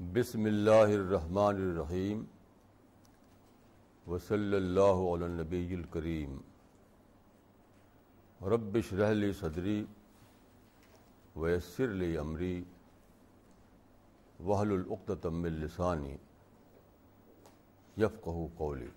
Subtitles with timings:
[0.00, 2.24] بسم اللہ الرحمن الرحیم
[4.06, 6.36] وصلی اللہ علی النبی الکریم
[8.40, 9.84] رب اشرح لی صدری
[11.36, 12.62] ویسر لی امری
[14.40, 16.16] وحل العقدۃ من لسانی
[17.96, 18.88] یفقہ قولی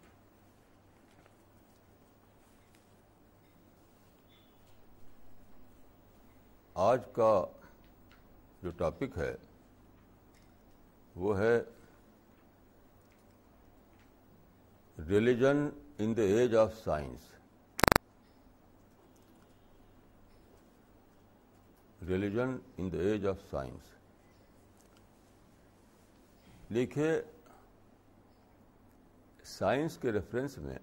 [6.75, 7.33] آج کا
[8.63, 9.35] جو ٹاپک ہے
[11.15, 11.57] وہ ہے
[15.09, 17.31] religion in the age of science
[22.07, 23.93] religion in the age of science
[26.73, 27.21] دیکھیے
[29.45, 30.77] سائنس کے ریفرنس میں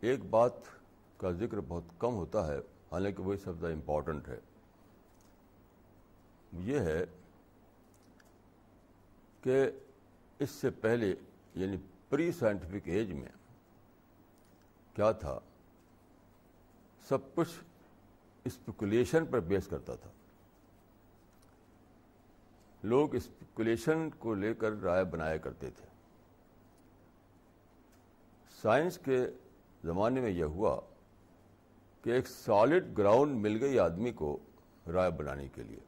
[0.00, 0.52] ایک بات
[1.16, 2.58] کا ذکر بہت کم ہوتا ہے،
[2.92, 4.38] حالانکہ وہی سب سے امپورٹنٹ ہے۔
[6.54, 7.04] یہ ہے
[9.40, 9.70] کہ
[10.38, 11.14] اس سے پہلے
[11.54, 11.76] یعنی
[12.08, 13.28] پری سائنٹیفک ایج میں
[14.94, 15.38] کیا تھا؟
[17.08, 17.48] سب کچھ
[18.44, 20.10] اسپیکولیشن پر بیس کرتا تھا۔
[22.82, 25.86] لوگ اسپیکولیشن کو لے کر رائے بنایا کرتے تھے۔
[28.62, 29.26] سائنس کے
[29.84, 30.80] زمانے میں یہ ہوا
[32.02, 34.38] کہ ایک سالڈ گراؤنڈ مل گئی آدمی کو
[34.92, 35.80] رائے بنانے کے لیے۔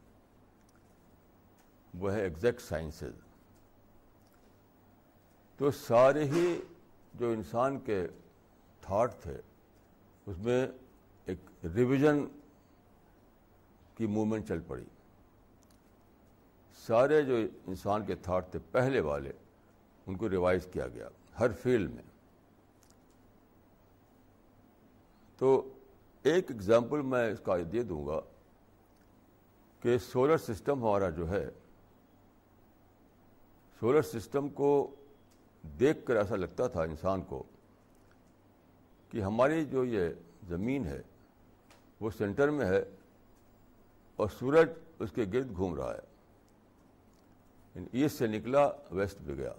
[1.98, 3.14] وہ ہے ایگزیکٹ سائنسز
[5.56, 6.60] تو سارے ہی
[7.14, 8.06] جو انسان کے
[8.80, 9.40] تھاٹ تھے،
[10.26, 10.66] اس میں
[11.26, 12.26] ایک ریویژن
[13.94, 14.84] کی موومنٹ چل پڑی۔
[16.86, 17.36] سارے جو
[17.66, 19.32] انسان کے تھاٹ تھے، پہلے والے،
[20.06, 21.08] ان کو ریوائز کیا گیا
[21.40, 22.02] ہر فیلڈ میں۔
[25.38, 25.72] تو
[26.22, 28.20] ایک ایگزامپل میں اس کا دے دوں گا
[29.80, 31.50] کہ سولر سسٹم ہمارا جو ہے
[33.80, 34.94] سولر سسٹم کو
[35.80, 37.42] دیکھ کر ایسا لگتا تھا انسان کو
[39.10, 40.08] کہ ہماری جو یہ
[40.48, 41.02] زمین ہے،
[42.00, 42.84] وہ سینٹر میں ہے
[44.16, 46.16] اور سورج اس کے گرد گھوم رہا ہے۔
[47.92, 49.52] ایسٹ سے نکلا، ویسٹ میں گیا۔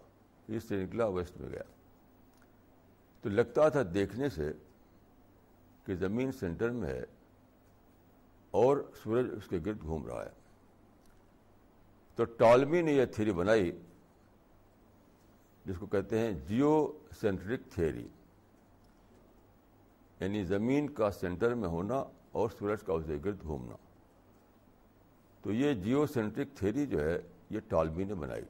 [0.48, 1.64] ایسٹ سے نکلا، ویسٹ میں گیا۔
[3.22, 4.52] تو لگتا تھا دیکھنے سے
[5.86, 7.04] کہ زمین سینٹر میں ہے
[8.52, 10.30] اور سورج اس کے گرد گھوم رہا ہے۔
[12.16, 13.72] تو ٹالمی نے یہ تھیری بنائی
[15.68, 16.72] جس کو کہتے ہیں جیو
[17.22, 18.08] سینٹرک تھیری
[20.20, 23.76] یعنی زمین کا سینٹر میں ہونا اور سورج کا اسے گرد گھومنا.
[25.42, 27.18] تو یہ جیو سینٹرک تھیری جو ہے،
[27.50, 28.44] یہ ٹالمی نے بنائی.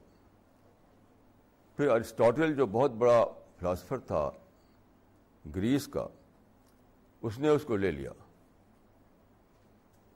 [1.76, 3.24] پھر ارسٹوٹل جو بہت بڑا
[3.60, 4.30] فلاسفر تھا،
[5.56, 6.08] گریس کا،
[7.22, 8.12] اس نے اس کو لے لیا.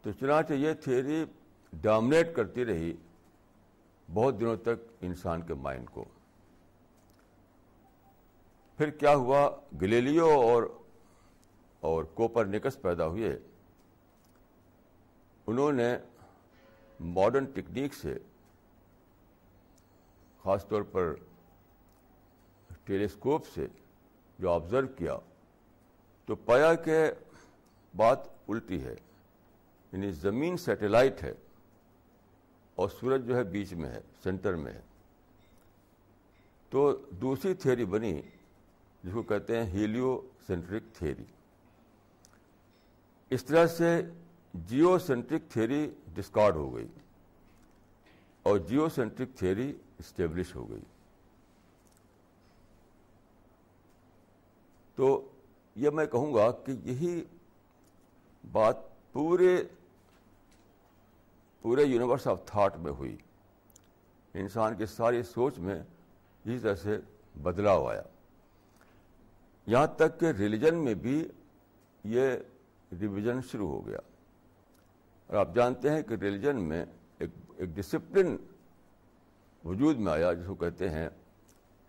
[0.01, 1.23] تو چنانچہ یہ تھیری
[1.73, 2.93] ڈومنیٹ کرتی رہی
[4.13, 6.05] بہت دنوں تک انسان کے مائنڈ کو.
[8.81, 10.63] پھر کیا ہوا؟ گلیلیو اور
[11.79, 13.39] اور کوپر نکس پیدا ہوئے۔
[15.47, 15.97] انہوں نے
[16.99, 18.17] ماڈرن ٹیکنیک سے
[20.43, 21.15] خاص طور پر
[22.83, 23.67] ٹیلیسکوپ سے
[24.39, 25.17] جو آبزرو کیا،
[26.25, 27.11] تو پایا کہ
[27.97, 28.95] بات الٹی ہے۔
[29.91, 31.33] یعنی زمین سیٹلائٹ ہے
[32.75, 34.81] اور سورج جو ہے بیچ میں ہے سینٹر میں ہے۔
[36.69, 38.21] تو دوسری تھیوری بنی
[39.03, 41.23] جس کو کہتے ہیں ہیلیو سینٹرک تھیری۔
[43.29, 44.01] اس طرح سے
[44.53, 46.87] جیو سینٹرک تھیری ڈسکارڈ ہو گئی
[48.43, 50.81] اور جیو سینٹرک تھیری اسٹیبلش ہو گئی۔
[54.95, 55.29] تو
[55.75, 57.23] یہ میں کہوں گا کہ یہی
[58.51, 58.75] بات
[59.11, 59.63] پورے
[61.61, 63.17] پورے یونیورس آف تھاٹ میں ہوئی۔
[64.33, 66.97] انسان کی ساری سوچ میں اسی طرح سے
[67.41, 68.01] بدلاؤ آیا۔
[69.71, 71.27] یہاں تک کہ ریلیجن میں بھی
[72.03, 72.29] یہ
[72.99, 73.97] ریویژن شروع ہو گیا۔
[75.27, 76.85] اور آپ جانتے ہیں کہ ریلیجن میں
[77.19, 78.37] ایک ایک ڈسپلن
[79.65, 81.09] وجود میں آیا جس کو کہتے ہیں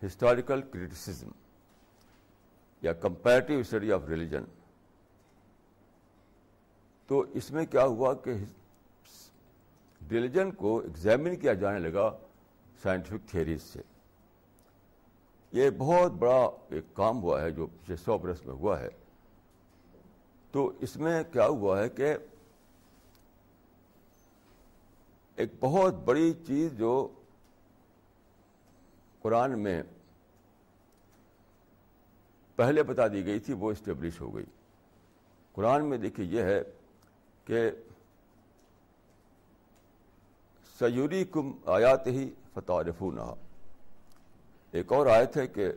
[0.05, 1.29] ہسٹوریکل کریٹیسزم
[2.81, 4.43] یا کمپیریٹیو اسٹڈی آف ریلیجن۔
[7.07, 8.31] تو اس میں کیا ہوا کہ
[10.11, 12.17] ریلیجن کو ایگزامن کیا جانے لگا
[12.81, 13.81] سائنٹیفک تھیریز سے۔
[15.53, 18.87] یہ بہت بڑا ایک کام ہوا ہے جو پچھلے سو برس میں ہوا ہے۔
[20.51, 22.13] تو اس میں کیا ہوا ہے کہ
[25.35, 27.07] ایک بہت بڑی چیز جو
[29.21, 29.83] قرآن میں
[32.55, 34.45] پہلے بتا دی گئی تھی، وہ اسٹیبلش ہو گئی۔
[35.51, 36.61] قرآن میں دیکھیے یہ ہے
[37.45, 37.71] کہ
[40.79, 42.71] سیوری کم آیات ہی فتح
[44.73, 45.71] ایک اور آیت ہے کہ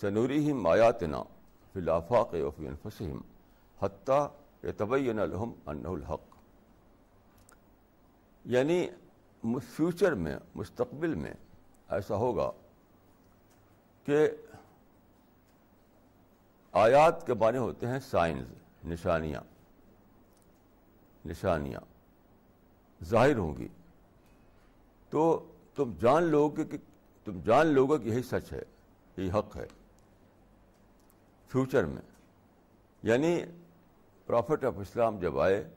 [0.00, 1.22] سنوری ہم آیات نا
[1.72, 3.20] فی الافاق وفی انفسہم
[3.82, 4.26] حتیٰ
[4.64, 6.36] یتبین لہم انہ الحق.
[8.44, 8.88] یعنی
[9.42, 11.34] فیوچر میں، مستقبل میں
[11.88, 12.50] ایسا ہوگا
[14.04, 14.28] کہ
[16.72, 18.48] آیات کے معنی ہوتے ہیں سائنس
[18.84, 19.40] نشانیاں
[21.26, 21.80] نشانیاں،
[23.04, 23.68] ظاہر ہوں گی۔
[25.10, 26.76] تو تم جان لو گے کہ
[27.28, 28.62] تم جان لو گے کہ یہی سچ ہے،
[29.16, 29.66] یہی حق ہے۔
[31.48, 32.02] فیوچر میں
[33.02, 33.42] یعنی
[34.26, 35.70] پرافٹ آف اسلام جب آئے،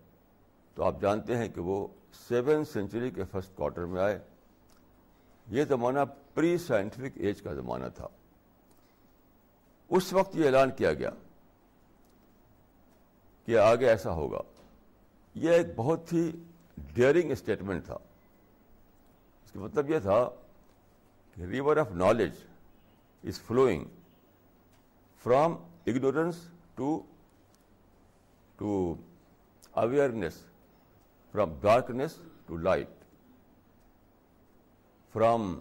[0.75, 4.19] تو آپ جانتے ہیں کہ وہ سیون سینچری کے فرسٹ کوارٹر میں آئے۔
[5.47, 5.99] یہ زمانہ
[6.33, 8.07] پری سائنٹیفک ایج کا زمانہ تھا۔
[9.89, 11.09] اس وقت یہ اعلان کیا گیا
[13.45, 14.41] کہ آگے ایسا ہوگا۔
[15.35, 16.31] یہ ایک بہت ہی
[16.93, 17.97] ڈیئرنگ اسٹیٹمنٹ تھا۔
[19.45, 20.29] اس کا مطلب یہ تھا
[21.37, 22.33] river of knowledge
[23.23, 23.85] is flowing
[25.25, 25.53] from
[25.87, 27.01] ignorance to
[28.55, 28.95] to
[29.73, 30.43] awareness
[31.33, 32.89] from darkness to light
[35.15, 35.59] from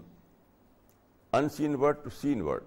[1.49, 2.65] unseen world to seen world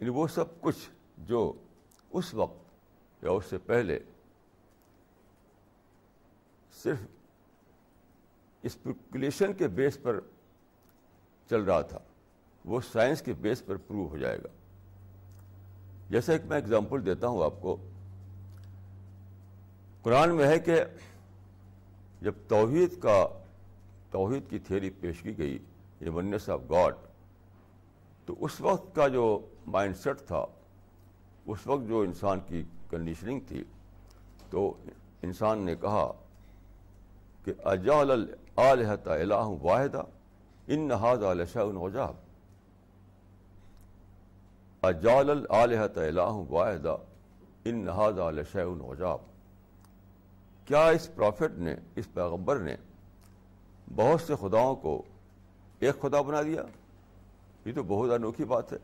[0.00, 0.88] یعنی وہ سب کچھ
[1.26, 1.52] جو
[2.10, 3.98] اس وقت یا اس سے پہلے
[6.72, 6.98] صرف
[8.64, 10.20] اسپیکولیشن کے بیس پر
[11.52, 11.98] چل رہا تھا،
[12.64, 14.48] وہ سائنس کے بیس پر پروو ہو جائے گا۔
[16.10, 17.76] جیسا ایک میں اگزامپل دیتا ہوں آپ کو،
[20.02, 20.76] قرآن میں ہے کہ
[22.20, 23.26] جب توحید کا،
[24.10, 25.58] توحید کی تھیری پیش کی گئی
[26.00, 26.94] یہ ونس آف گاڈ،
[28.26, 29.24] تو اس وقت کا جو
[29.66, 30.44] مائنڈ سیٹ تھا،
[31.46, 33.62] اس وقت جو انسان کی کنڈیشننگ تھی،
[34.50, 34.72] تو
[35.22, 36.10] انسان نے کہا
[37.44, 40.02] کہ اجال الحت الہ واحدہ
[40.66, 42.14] ان نہاد الجاب
[44.82, 46.96] اجال الحت الہ واحدہ
[47.64, 49.18] ان نہاد الجاب
[50.64, 52.76] کیا اس پروفٹ نے، اس پیغمبر نے
[53.94, 55.02] بہت سے خداؤں کو
[55.78, 56.62] ایک خدا بنا دیا؟
[57.64, 58.78] یہ تو بہت انوکھی بات ہے،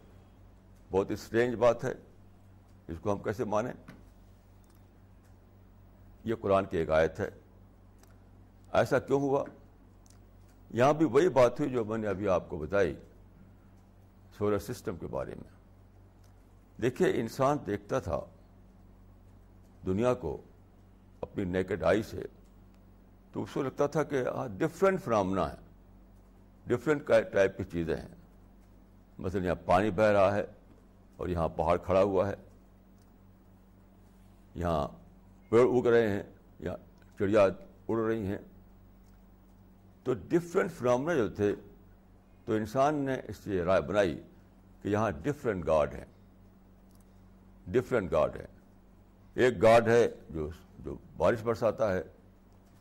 [0.90, 1.92] بہت اسٹرینج بات ہے،
[2.88, 3.72] اس کو ہم کیسے مانیں؟
[6.24, 7.28] یہ قرآن کی ایک آیت ہے۔
[8.72, 9.44] ایسا کیوں ہوا؟
[10.70, 12.94] یہاں بھی وہی بات ہوئی جو میں نے ابھی آپ کو بتائی،
[14.38, 15.58] سولر سسٹم کے بارے میں۔
[16.82, 18.20] دیکھیے، انسان دیکھتا تھا،
[19.86, 20.42] دنیا کو
[21.20, 22.22] اپنی نیکڈ آئی سے،
[23.32, 24.24] تو اس کو لگتا تھا کہ
[24.58, 25.56] ڈفرینٹ فرامنا ہے
[26.66, 28.14] ڈفرینٹ ٹائپ کی چیزیں ہیں۔
[29.18, 30.46] مثلا یہاں پانی بہ رہا ہے
[31.16, 32.34] اور یہاں پہاڑ کھڑا ہوا ہے۔
[34.54, 34.88] یہاں
[35.48, 36.22] پیڑ اگ رہے ہیں
[36.58, 36.76] یا
[37.18, 37.46] چڑیا
[37.88, 38.38] اڑ رہی ہیں۔
[40.08, 41.54] تو ڈفرینٹ فرامنا جو تھے،
[42.44, 44.22] تو انسان نے اس سے رائے بنائی
[44.82, 46.04] کہ یہاں ڈفرینٹ گاڈ ہیں
[47.66, 48.46] ڈفرینٹ گاڈ ہے۔
[49.34, 52.02] ایک گاڈ ہے جو جو بارش برساتا ہے۔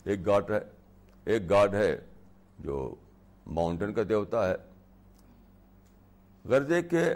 [0.04, 0.60] ایک گاڈ ہے۔
[1.26, 2.00] ایک گاڈ ہے
[2.60, 2.96] جو
[3.48, 4.56] ماؤنٹین کا دیوتا ہے۔
[6.46, 7.16] غرضے کے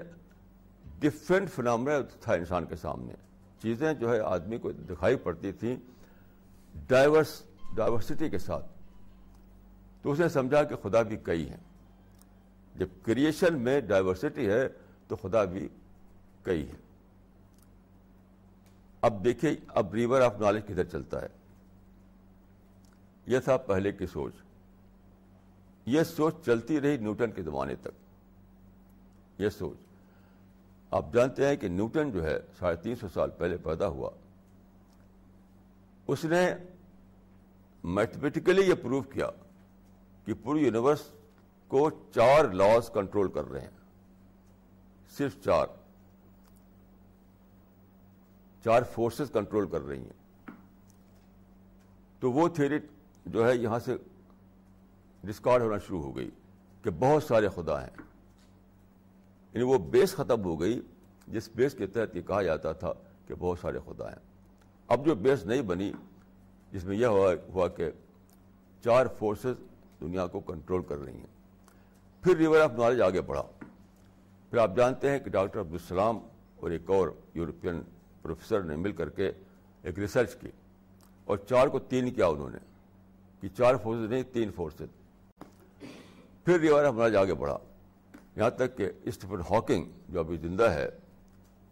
[1.00, 1.92] ڈفرینٹ فنامنا
[2.22, 3.14] تھا انسان کے سامنے۔
[3.62, 5.76] چیزیں جو ہے آدمی کو دکھائی پڑتی تھیں۔
[6.88, 7.42] ڈائیورس
[7.76, 8.81] ڈائیورسٹی کے ساتھ۔
[10.02, 11.58] تو اس نے سمجھا کہ خدا بھی کئی ہیں
[12.76, 14.68] جب کریشن میں ڈائیورسٹی ہے
[15.08, 15.68] تو خدا بھی
[16.44, 16.76] کئی ہے۔
[19.02, 21.28] اب دیکھیے اب ریور آف نالج کدھر چلتا ہے؟
[23.28, 24.34] یہ تھا پہلے کی سوچ۔
[25.86, 27.90] یہ سوچ چلتی رہی نیوٹن کے زمانے تک۔
[29.38, 29.78] یہ سوچ۔
[30.92, 34.10] آپ جانتے ہیں کہ نیوٹن جو ہے، ساڑھے تین سو سال پہلے پیدا ہوا۔
[36.08, 36.54] اس نے
[37.84, 39.30] میتھمیٹیکلی یہ پروو کیا۔
[40.26, 41.12] کہ پوری یونیورس
[41.68, 43.70] کو چار لاز کنٹرول کر رہے ہیں۔
[45.18, 45.68] صرف چار۔
[48.64, 50.52] چار فورسز کنٹرول کر رہی ہیں۔
[52.20, 52.80] تو وہ تھیری
[53.26, 53.98] جو ہے یہاں سے
[55.24, 56.30] ڈسکارڈ ہونا شروع ہو گئی
[56.84, 58.02] کہ بہت سارے خدا ہیں۔
[59.54, 60.82] یعنی وہ بیس ختم ہو گئی،
[61.28, 62.94] جس بیس کے تحت یہ کہا جاتا تھا
[63.28, 64.20] کہ بہت سارے خدا ہیں۔
[64.88, 65.92] اب جو بیس نہیں بنی،
[66.72, 67.92] جس میں یہ ہوا ہوا کہ
[68.84, 69.71] چار فورسز
[70.02, 71.28] دنیا کو کنٹرول کر رہی ہیں۔
[72.22, 73.44] پھر ریور آف نالج آگے بڑھا۔
[74.50, 76.20] پھر آپ جانتے ہیں کہ ڈاکٹر عبدالسلام
[76.56, 77.82] اور ایک اور یورپین
[78.22, 79.32] پروفیسر نے مل کر کے
[79.82, 80.48] ایک ریسرچ کی۔
[81.26, 82.58] اور چار کو تین کیا انہوں نے،
[83.42, 84.82] کہ چار فورسز نہیں، تین فورسز
[86.46, 87.58] پھر ریور آف نالج آگے بڑھا۔
[88.36, 90.90] یہاں تک کہ اسٹیفن ہاکنگ جو ابھی زندہ ہے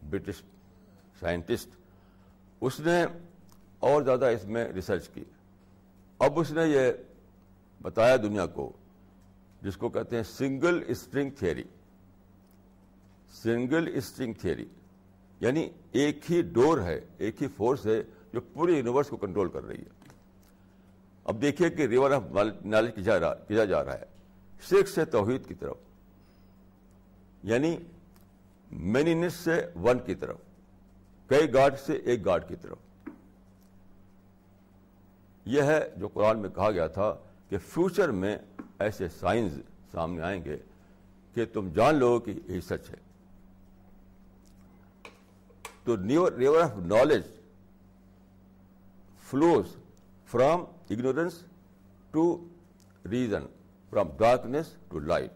[0.10, 0.44] برٹش
[1.20, 1.70] سائنٹسٹ
[2.62, 3.06] اس نے
[3.80, 5.24] اور زیادہ اس میں ریسرچ کی۔
[6.20, 6.92] اب اس نے یہ
[7.82, 8.72] بتایا دنیا کو،
[9.62, 11.64] جس کو کہتے ہیں single string theory
[13.34, 14.66] single string theory
[15.40, 18.02] یعنی ایک ہی ڈور ہے، ایک ہی فورس ہے
[18.34, 19.98] جو پورے یونیورس کو کنٹرول کر رہی ہے۔
[21.24, 22.24] اب دیکھیے کہ ریور آف
[22.66, 24.06] نالج کیا جا رہا ہے۔
[24.64, 25.78] سکس سے توحید کی طرف
[27.44, 27.76] یعنی
[28.72, 30.38] مینینس سے ون کی طرف،
[31.30, 33.10] کئی گاڈ سے ایک گاڈ کی طرف۔
[35.46, 37.14] یہ ہے جو قرآن میں کہا گیا تھا
[37.50, 38.38] کہ فیوچر میں
[38.80, 39.54] ایسے سائنس
[39.92, 40.58] سامنے آئیں گے
[41.34, 42.96] کہ تم جان لو کہ یہی سچ ہے۔
[45.84, 45.98] تو
[46.38, 47.24] river of knowledge
[49.30, 49.76] flows
[50.26, 51.44] from ignorance
[52.12, 52.48] to
[53.10, 53.46] reason
[53.90, 55.32] from darkness to light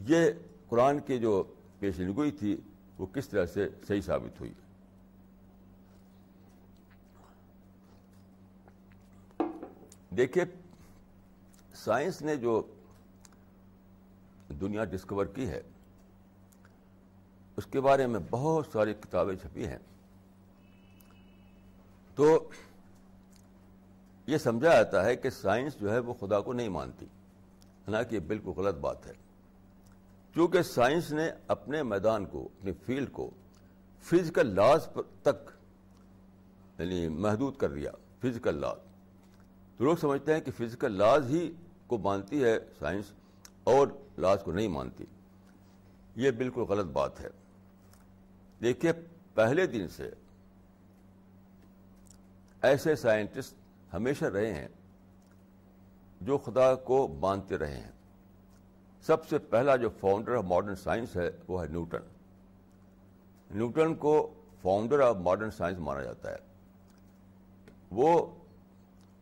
[0.00, 0.30] یہ
[0.68, 1.42] قرآن کی جو
[1.78, 2.56] پیشن گوئی تھی
[2.98, 4.52] وہ کس طرح سے صحیح ثابت ہوئی؟
[10.16, 10.44] دیکھیے،
[11.74, 12.62] سائنس نے جو
[14.60, 15.60] دنیا ڈسکور کی ہے،
[17.56, 19.78] اس کے بارے میں بہت ساری کتابیں چھپی ہیں۔
[22.14, 22.48] تو
[24.26, 27.06] یہ سمجھا جاتا ہے کہ سائنس جو ہے وہ خدا کو نہیں مانتی،
[27.86, 29.12] حالانکہ یہ بالکل غلط بات ہے۔
[30.32, 33.30] کیونکہ سائنس نے اپنے میدان کو، اپنی فیلڈ کو
[34.02, 34.88] فزیکل لاز
[35.22, 35.50] تک
[36.78, 37.90] یعنی محدود کر دیا
[38.20, 38.76] فزیکل لاز
[39.76, 41.52] تو لوگ سمجھتے ہیں کہ فزیکل لاز ہی
[41.86, 43.04] کو مانتی ہے سائنس
[43.64, 43.88] اور
[44.18, 45.04] لاز کو نہیں مانتی۔
[46.16, 47.28] یہ بالکل غلط بات ہے۔
[48.62, 48.92] دیکھیے،
[49.34, 50.10] پہلے دن سے
[52.62, 53.54] ایسے سائنٹسٹ
[53.94, 54.68] ہمیشہ رہے ہیں
[56.20, 57.90] جو خدا کو مانتے رہے ہیں۔
[59.02, 62.00] سب سے پہلا جو فاؤنڈر آف ماڈرن سائنس ہے، وہ ہے نیوٹن۔
[63.50, 66.36] نیوٹن کو فاؤنڈر آف ماڈرن سائنس مانا جاتا ہے۔
[67.90, 68.34] وہ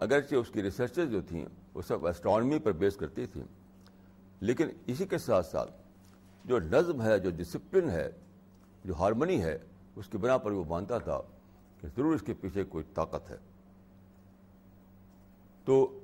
[0.02, 1.44] اگرچہ اس کی ریسرچز جو تھیں،
[1.74, 3.44] وہ سب اسٹرانمی پر بیس کرتی تھیں۔
[4.40, 5.70] لیکن اسی کے ساتھ ساتھ
[6.44, 8.10] جو نظم ہے، جو ڈسپلن ہے،
[8.84, 9.58] جو ہارمنی ہے،
[9.96, 11.20] اس کی بنا پر وہ مانتا تھا
[11.80, 13.36] کہ ضرور اس کے پیچھے کوئی طاقت ہے۔
[15.64, 16.00] تو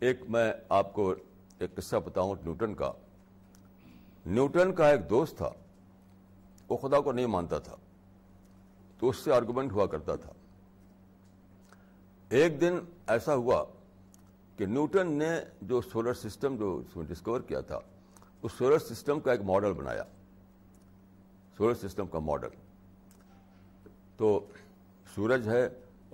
[0.00, 1.14] ایک میں آپ کو
[1.58, 2.92] ایک قصہ بتاؤں نیوٹن کا۔
[4.26, 5.50] نیوٹن کا ایک دوست تھا،
[6.68, 7.76] وہ خدا کو نہیں مانتا تھا،
[8.98, 10.32] تو اس سے آرگومنٹ ہوا کرتا تھا۔
[12.28, 12.78] ایک دن
[13.08, 13.64] ایسا ہوا
[14.56, 17.78] کہ نیوٹن نے جو سولر سسٹم جو اس میں ڈسکور کیا تھا،
[18.42, 20.02] اس سولر سسٹم کا ایک ماڈل بنایا۔
[21.56, 22.48] سولر سسٹم کا ماڈل
[24.16, 24.46] تو
[25.14, 25.68] سورج ہے،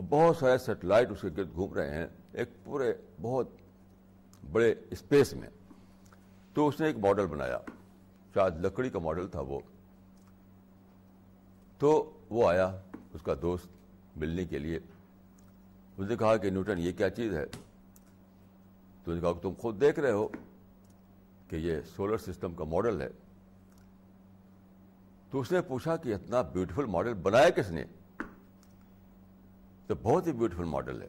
[0.09, 3.49] بہت سارے سیٹلائٹ اس کے گرد گھوم رہے ہیں، ایک پورے بہت
[4.53, 5.49] بڑے اسپیس میں۔
[6.55, 7.59] تو اس نے ایک ماڈل بنایا۔
[8.35, 9.61] شاید لکڑی کا ماڈل تھا وہ۔
[11.79, 12.81] تو وہ آیا،
[13.15, 13.67] اس کا دوست
[14.17, 14.79] ملنے کے لیے۔
[15.97, 17.47] اس نے کہا کہ نیوٹن، یہ کیا چیز ہے؟
[19.05, 20.29] تو نے کہا کہ تم خود دیکھ رہے ہو
[21.49, 23.09] کہ یہ سولر سسٹم کا ماڈل ہے۔
[25.31, 27.85] تو اس نے پوچھا کہ اتنا بیوٹیفل ماڈل بنایا کس نے؟
[29.87, 31.09] تو بہت ہی بیوٹیفل ماڈل ہے۔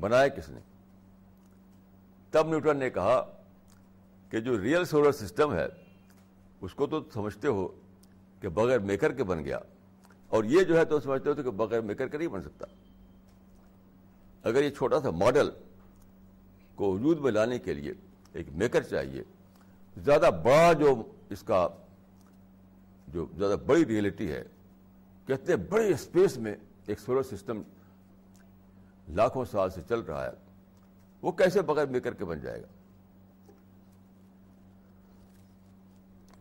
[0.00, 0.60] بنایا کس نے؟
[2.30, 3.42] تب نیوٹن نے کہا
[4.30, 5.66] کہ جو ریئل سولر سسٹم ہے،
[6.60, 7.80] اس کو تو سمجھتے ہو
[8.40, 9.58] کہ بغیر میکر کے بن گیا۔
[10.28, 12.66] اور یہ جو ہے، تو سمجھتے ہو کہ بغیر میکر کے نہیں بن سکتا۔
[14.44, 15.50] اگر یہ چھوٹا سا ماڈل
[16.74, 17.92] کو وجود میں لانے کے لیے
[18.32, 19.22] ایک میکر چاہیے،
[19.96, 20.94] زیادہ بڑا جو
[21.30, 21.66] اس کا
[23.08, 24.42] جو زیادہ بڑی ریئلٹی ہے،
[25.26, 26.54] کہتے بڑے اسپیس میں
[26.86, 27.62] ایک سولر سسٹم
[29.08, 30.32] لاکھوں سال سے چل رہا ہے،
[31.22, 32.66] وہ کیسے بغیر میکر کے بن جائے گا؟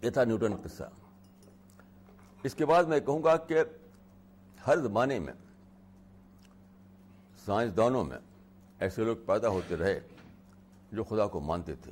[0.02, 0.84] یہ تھا نیوٹن قصہ۔
[2.44, 3.64] اس کے بعد میں کہوں گا کہ
[4.68, 5.34] ہر زمانے میں
[7.46, 8.18] سائنسدانوں میں
[8.80, 10.00] ایسے لوگ پیدا ہوتے رہے
[10.92, 11.92] جو خدا کو مانتے تھے،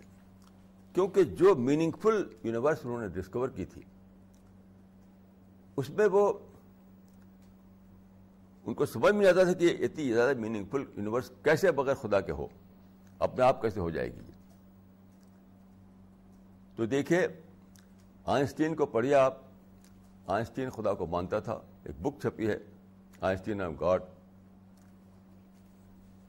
[0.93, 3.81] کیونکہ جو میننگ فل یونیورس انہوں نے ڈسکور کی تھی،
[5.77, 6.33] اس میں وہ
[8.65, 12.21] ان کو سمجھ میں آتا تھا کہ اتنی زیادہ میننگ فل یونیورس کیسے بغیر خدا
[12.21, 12.47] کے ہو،
[13.19, 14.31] اپنے آپ کیسے ہو جائے گی۔
[16.75, 17.27] تو دیکھیے
[18.25, 19.37] آئنسٹین کو پڑھیے آپ۔
[20.27, 22.57] آئنسٹین خدا کو مانتا تھا، ایک بک چھپی ہے۔
[23.21, 24.03] Einstein of God.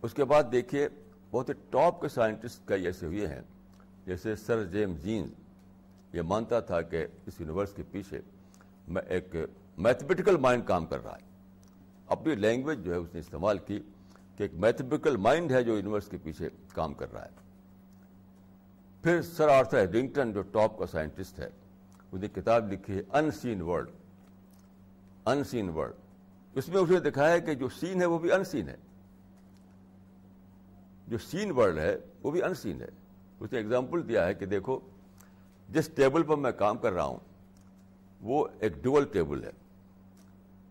[0.02, 0.88] اس کے بعد دیکھیے،
[1.30, 3.40] بہت ہی ٹاپ کے سائنٹسٹ کئی ایسے ہوئے ہیں،
[4.06, 8.20] جیسے سر جیم جینز یہ مانتا تھا کہ اس یونیورس کے پیچھے
[8.88, 9.36] میں ایک
[9.78, 11.30] میتھمیٹیکل مائنڈ کام کر رہا ہے۔
[12.06, 13.78] اپنی لینگویج جو ہے اس نے استعمال کی
[14.36, 17.40] کہ ایک میتھمیٹیکل مائنڈ ہے جو یونیورس کے پیچھے کام کر رہا ہے۔
[19.02, 21.48] پھر سر آرتھر ایڈنگٹن جو ٹاپ کا سائنٹسٹ ہے،
[22.12, 23.90] اس نے کتاب لکھی ہے ان سین ورلڈ
[25.26, 28.68] ان سین ورلڈ اس میں اسے دکھایا کہ جو سین ہے وہ بھی ان سین
[28.68, 28.76] ہے۔
[31.06, 32.88] جو سین ورلڈ ہے، وہ بھی ان سین ہے۔
[33.40, 34.80] اس نے اگزامپل دیا ہے کہ دیکھو،
[35.68, 37.18] جس ٹیبل پر میں کام کر رہا ہوں،
[38.20, 39.50] وہ ایک ڈول ٹیبل ہے۔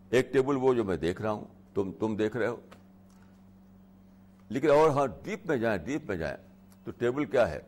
[0.09, 2.55] ایک ٹیبل وہ جو میں دیکھ رہا ہوں، تم تم دیکھ رہے ہو۔
[4.49, 6.37] لیکن اور ہاں ڈیپ میں جائیں ڈیپ میں جائیں۔
[6.83, 7.59] تو ٹیبل کیا ہے؟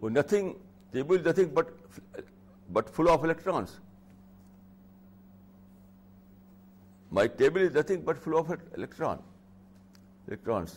[0.00, 0.52] وہ nothing
[0.90, 1.66] table nothing but
[2.72, 3.68] but full of electrons
[7.12, 9.18] my table is nothing but full of electron
[10.26, 10.74] electrons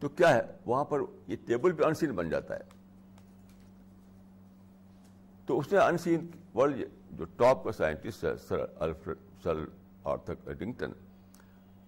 [0.00, 2.60] تو کیا ہے؟ وہاں پر یہ ٹیبل پہ انسین بن جاتا ہے۔
[5.46, 8.64] تو اس نے انسین ورلڈ جو ٹاپ کا سائنٹسٹ ہے سر
[9.42, 9.64] سر
[10.04, 10.92] آرتھر ایڈنگٹن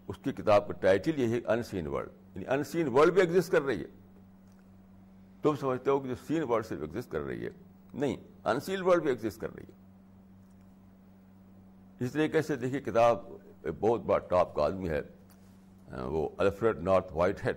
[0.08, 3.62] اس کی کتاب کا ٹائٹل یہ ہے انسین ورلڈ یعنی انسین ورلڈ بھی ایگزٹ کر
[3.62, 3.86] رہی ہے۔
[5.42, 7.50] تم سمجھتے ہو کہ جو سین ورلڈ صرف ایگزٹ کر رہی ہے۔
[7.94, 9.78] نہیں انسین ورلڈ بھی ایگزٹ کر رہی ہے۔
[12.04, 13.18] اس طریقے سے دیکھیے کتاب
[13.80, 15.00] بہت بڑا ٹاپ کا آدمی ہے،
[16.00, 17.12] وہ Alfred North
[17.46, 17.56] Whitehead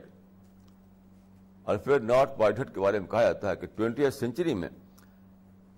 [1.65, 4.70] Alfred North White کے بارے میں کہا جاتا ہے کہ ٹوینٹی سینچری میں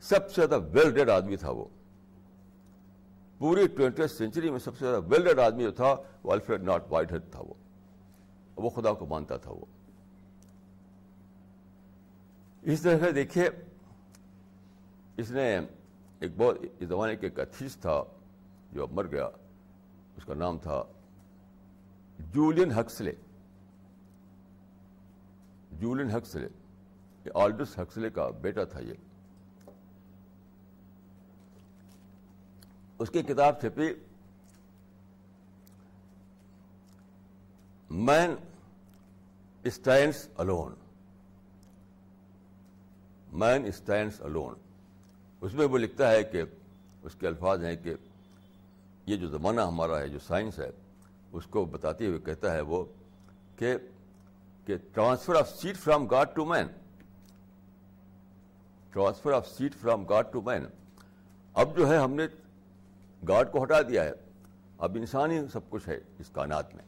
[0.01, 1.65] سب سے زیادہ ویل ڈیڈ آدمی تھا وہ۔
[3.37, 6.83] پوری ٹوینٹی سینچری میں سب سے زیادہ ویل ڈیڈ آدمی جو تھا وہ الفریڈ نارتھ
[6.89, 7.53] وائٹ تھا وہ۔
[8.55, 9.65] وہ خدا کو مانتا تھا وہ۔
[12.61, 13.49] اس طرح سے دیکھیے،
[15.17, 15.59] اس نے
[16.19, 18.03] ایک بہت، اس زمانے کے ایک اتھیس تھا
[18.71, 19.25] جو اب مر گیا،
[20.17, 20.83] اس کا نام تھا
[22.33, 23.13] Julian Huxley.
[25.79, 26.47] Julian Huxley
[27.35, 28.93] Aldous Huxley کا بیٹا تھا یہ۔
[32.99, 33.93] اس کی کتاب چھپی
[37.89, 38.35] man
[39.63, 40.73] stands alone.
[43.31, 44.55] Man stands alone.
[45.41, 46.43] اس میں وہ لکھتا ہے کہ
[47.03, 47.93] اس کے الفاظ ہیں کہ
[49.05, 50.69] یہ جو زمانہ ہمارا ہے، جو سائنس ہے،
[51.31, 52.85] اس کو بتاتے ہوئے کہتا ہے وہ
[53.55, 53.75] کہ
[54.65, 56.67] transfer of seat from God to man
[58.91, 60.65] transfer of seat from God to man
[61.53, 62.27] اب جو ہے ہم نے
[63.27, 64.11] گاڈ کو ہٹا دیا ہے.
[64.77, 66.83] اب انسان ہی سب کچھ ہے اس کائنات میں.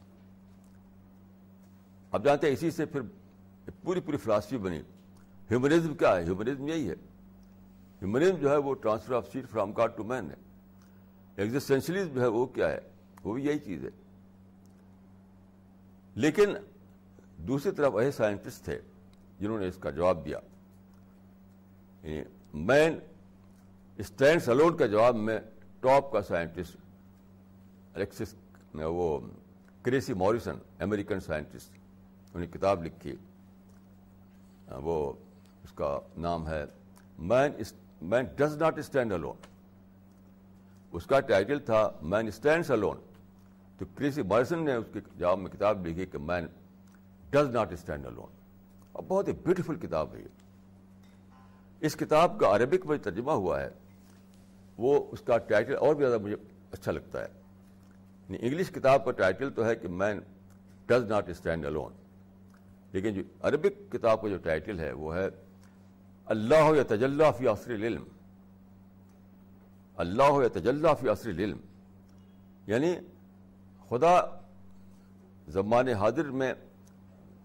[2.10, 3.00] اب جانتے ہیں اسی سے پھر
[3.82, 4.80] پوری پوری فلاسفی بنی.
[5.50, 6.94] ہیومنزم کیا ہے؟ ہیومنزم یہی ہے.
[8.02, 10.36] ہیومنزم جو ہے وہ transfer of seat from God to man ہے.
[11.36, 12.80] ایگزسٹینشلزم جو ہے وہ کیا ہے؟
[13.22, 13.90] وہ بھی یہی چیز ہے.
[16.14, 16.54] لیکن
[17.38, 18.78] دوسری طرف ایسے سائنٹسٹ تھے
[19.38, 20.38] جنہوں نے اس کا جواب دیا۔
[22.02, 22.22] یعنی
[22.54, 22.98] مین
[23.96, 25.38] اسٹینڈ سلون کا جواب میں
[25.80, 26.76] ٹاپ کا سائنٹسٹ،
[27.94, 28.34] الیکسس
[28.74, 29.18] وہ
[29.82, 33.16] کریسی موریسن، امریکن سائنٹسٹ، انہوں نے کتاب لکھی۔
[34.68, 35.12] وہ
[35.64, 36.64] اس کا نام ہے
[37.18, 37.52] man
[38.02, 39.36] man does not stand alone
[40.92, 42.96] اس کا ٹائٹل تھا مین اسٹینڈس الون
[43.78, 46.46] تو کریسی مارسن نے اس کے جواب میں کتاب لکھی کہ man
[47.30, 48.30] does not stand alone
[48.92, 50.28] اور بہت ہی بیوٹیفل کتاب ہے یہ۔
[51.80, 53.68] اس کتاب کا عربک میں ترجمہ ہوا ہے۔
[54.78, 56.36] وہ اس کا ٹائٹل اور بھی زیادہ مجھے
[56.72, 57.28] اچھا لگتا ہے۔
[58.28, 60.20] یعنی انگلش کتاب کا ٹائٹل تو ہے کہ man
[60.86, 61.92] does not stand alone
[62.92, 65.28] لیکن جو عربک کتاب کا جو ٹائٹل ہے، وہ ہے
[66.26, 68.04] اللہ یا تجلّہ فی عصر العلم۔
[69.96, 71.58] اللہ یا تجلّہ فی عصر العلم۔
[72.66, 72.94] یعنی
[73.88, 74.20] خدا
[75.48, 76.54] زمان حاضر میں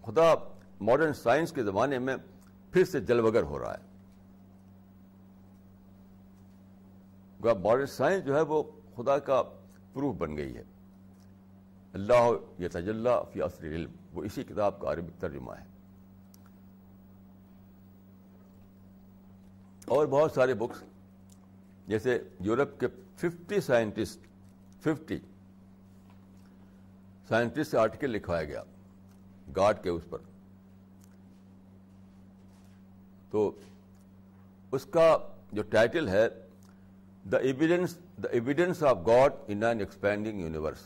[0.06, 0.34] خدا
[0.80, 2.16] ماڈرن سائنس کے زمانے میں
[2.72, 3.94] پھر سے جلوگر ہو رہا ہے۔
[7.40, 8.62] ماڈرن سائنس جو ہے وہ
[8.96, 9.42] خدا کا
[9.92, 10.62] پروف بن گئی ہے۔
[11.92, 15.64] اللہ یا تجلّہ فی عصر علم وہ اسی کتاب کا عربک ترجمہ ہے۔
[19.86, 20.82] اور بہت سارے بکس
[21.86, 22.86] جیسے یورپ کے
[23.16, 24.18] ففٹی سائنٹسٹ
[24.80, 25.18] ففٹی
[27.28, 28.62] سائنٹسٹ سے آرٹیکل لکھوایا گیا۔
[29.56, 30.18] گاڈ کے اس پر۔
[33.30, 33.52] تو
[34.72, 35.18] اس کا
[35.52, 36.28] جو ٹائٹل ہے
[37.32, 40.78] the evidence the evidence of God in an expanding universe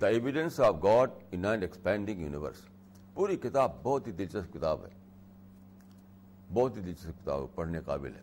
[0.00, 2.56] the evidence of God in an expanding universe
[3.14, 4.90] پوری کتاب بہت ہی دلچسپ کتاب ہے۔
[6.54, 8.20] بہت ہی دلچسپ کتاب پڑھنے قابل ہے۔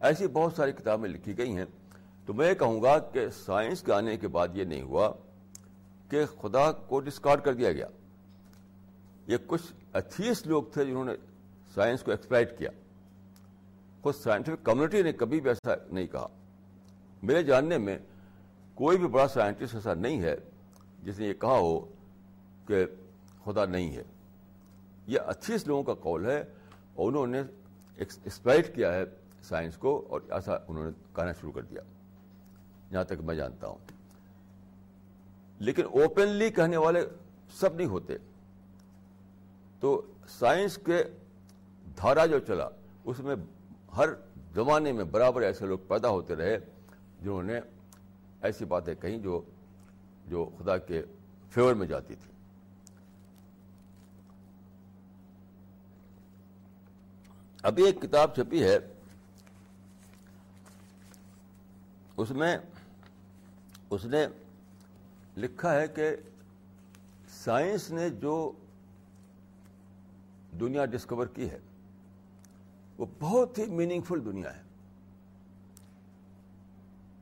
[0.00, 1.64] ایسی بہت ساری کتابیں لکھی گئی ہیں۔
[2.26, 5.12] تو میں کہوں گا کہ سائنس کے آنے کے بعد یہ نہیں ہوا۔
[6.14, 7.86] کہ خدا کو ڈسکارڈ کر دیا گیا۔
[9.26, 11.12] یہ کچھ اتھیس لوگ تھے جنہوں نے
[11.74, 12.70] سائنس کو ایکسپلائٹ کیا۔
[14.02, 16.26] خود سائنٹیفک کمیونٹی نے کبھی بھی ایسا نہیں کہا۔
[17.22, 17.98] میرے جاننے میں
[18.74, 20.36] کوئی بھی بڑا سائنٹسٹ ایسا نہیں ہے
[21.02, 21.92] جس نے یہ کہا ہو
[22.66, 22.86] کہ
[23.44, 24.02] خدا نہیں ہے۔
[25.06, 26.40] یہ اتھیس لوگوں کا کال ہے
[26.94, 27.42] اور انہوں نے
[27.96, 29.04] ایکسپلائٹ کیا ہے
[29.42, 31.80] سائنس کو اور ایسا انہوں نے کہنا شروع کر دیا۔
[32.90, 34.03] جہاں تک میں جانتا ہوں۔
[35.58, 37.00] لیکن اوپنلی کہنے والے
[37.50, 38.16] سب نہیں ہوتے۔
[39.80, 41.04] تو سائنس کے
[41.96, 42.68] دھارا جو چلا،
[43.04, 43.36] اس میں
[43.96, 44.08] ہر
[44.54, 46.58] زمانے میں برابر ایسے لوگ پیدا ہوتے رہے
[47.20, 47.60] جنہوں نے
[48.42, 49.42] ایسی باتیں کہیں جو
[50.26, 51.02] جو خدا کے
[51.50, 52.32] فیور میں جاتی تھی۔
[57.62, 58.78] ابھی ایک کتاب چھپی ہے،
[62.16, 62.58] اس میں،
[63.90, 64.26] اس نے
[65.36, 66.16] لکھا ہے کہ
[67.28, 68.52] سائنس نے جو
[70.60, 71.58] دنیا ڈسکور کی ہے،
[72.98, 74.62] وہ بہت ہی میننگ فل دنیا ہے۔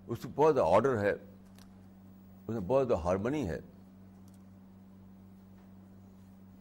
[0.06, 3.60] اس میں بہت آرڈر ہے، اس میں بہت ہارمنی ہے۔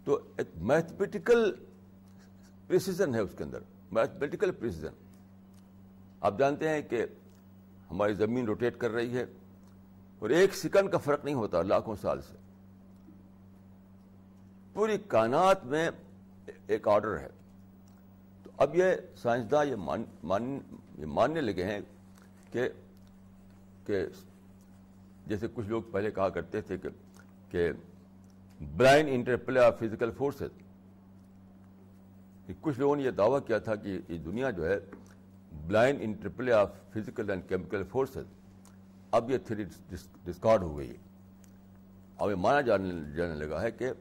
[0.03, 1.53] تو ایک میتھمیٹیکل
[2.67, 3.59] پریسیزن ہے اس کے اندر۔
[3.91, 4.93] میتھمیٹیکل پریسیزن
[6.21, 7.05] آپ جانتے ہیں کہ
[7.91, 9.25] ہماری زمین روٹیٹ کر رہی ہے۔
[10.21, 12.38] اور ایک سیکنڈ کا فرق نہیں ہوتا لاکھوں سال سے۔
[14.73, 15.89] پوری کائنات میں
[16.67, 17.27] ایک آرڈر ہے۔
[18.43, 18.84] تو اب یہ
[19.17, 20.60] سائنسداں یہ مان, مان,
[20.97, 21.79] یہ ماننے لگے ہیں
[22.51, 22.69] کہ
[23.86, 24.05] کہ
[25.27, 26.89] جیسے کچھ لوگ پہلے کہا کرتے تھے کہ
[27.49, 27.71] کہ
[28.62, 30.62] blind interplay of physical forces.
[32.62, 34.79] کچھ لوگوں نے یہ دعویٰ کیا تھا کہ یہ دنیا جو ہے
[35.67, 38.40] blind interplay of physical and chemical forces.
[39.12, 39.63] اب یہ تھری
[40.26, 40.97] ڈسکارڈ ہو گئی ہے۔
[42.17, 43.91] اب یہ مانا جانے جانے لگا ہے کہ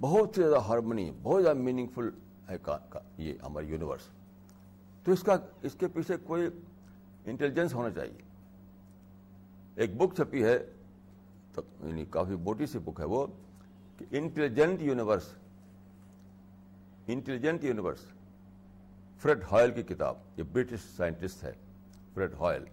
[0.00, 2.08] بہت زیادہ ہارمنی، بہت زیادہ میننگ فل
[2.48, 2.56] ہے
[3.18, 4.08] یہ ہمارا یونیورس
[5.04, 6.46] تو اس کا اس کے پیچھے کوئی
[7.24, 8.22] انٹیلیجنس ہونا چاہیے۔
[9.74, 10.56] ایک بک چھپی ہے
[11.56, 13.26] یعنی کافی موٹی سی بک ہے وہ،
[13.98, 15.32] کہ intelligent universe
[17.06, 18.06] intelligent universe
[19.22, 21.52] Fred Hoyle کی کتاب۔ یہ برٹش سائنٹسٹ ہے
[22.14, 22.64] فریڈ ہائل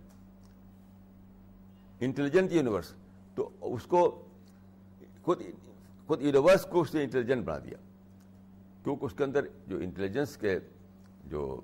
[2.02, 2.94] انٹیلیجنٹ یونیورس
[3.36, 4.02] تو اس کو
[5.24, 5.42] خود
[6.08, 7.78] خود یونیورس کو اس نے انٹیلیجنٹ بنا دیا۔
[8.84, 10.58] کیونکہ اس کے اندر جو انٹیلیجنس کے
[11.26, 11.62] جو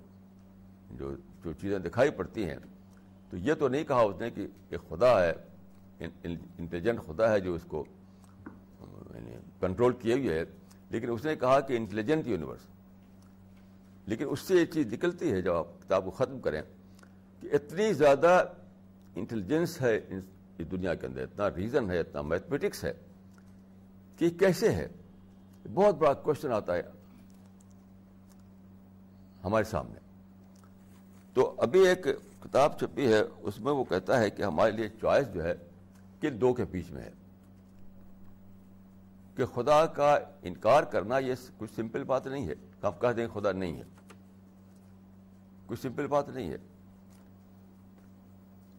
[0.92, 2.56] جو جو چیزیں دکھائی پڑتی ہیں،
[3.30, 5.34] تو یہ تو نہیں کہا اس نے کہ ایک خدا ہے
[6.24, 7.84] انٹیلیجنٹ خدا ہے جو اس کو
[9.60, 10.44] کنٹرول کیے ہوئے ہے۔
[10.90, 12.66] لیکن اس نے کہا کہ انٹیلیجنٹ یونیورس
[14.08, 16.62] لیکن اس سے یہ چیز نکلتی ہے جب آپ کتاب کو ختم کریں
[17.42, 18.44] کہ اتنی زیادہ
[19.20, 22.94] انٹیلیجنس ہے اس دنیا کے اندر، اتنا ریزن ہے، اتنا میتھمیٹکس ہے
[24.18, 24.88] کہ کیسے ہے؟
[25.74, 26.82] بہت بڑا کوشچن آتا ہے
[29.44, 30.00] ہمارے سامنے۔
[31.34, 32.08] تو ابھی ایک
[32.44, 35.54] کتاب چھپی ہے، اس میں وہ کہتا ہے کہ ہمارے لیے چوائس جو ہے
[36.22, 37.12] کن دو کے بیچ میں ہے۔
[39.36, 43.52] کہ خدا کا انکار کرنا یہ کچھ سمپل بات نہیں ہے۔ آپ کہہ دیں خدا
[43.52, 43.84] نہیں ہے؟
[45.66, 46.58] کچھ سمپل بات نہیں ہے۔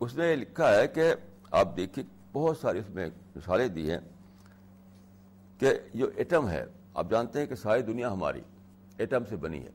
[0.00, 1.14] اس نے لکھا ہے کہ
[1.50, 3.06] آپ دیکھیے بہت ساری اس میں
[3.36, 3.98] مثالیں دی ہیں
[5.58, 8.40] کہ جو ایٹم ہے، آپ جانتے ہیں کہ ساری دنیا ہماری
[8.98, 9.70] ایٹم سے بنی ہے۔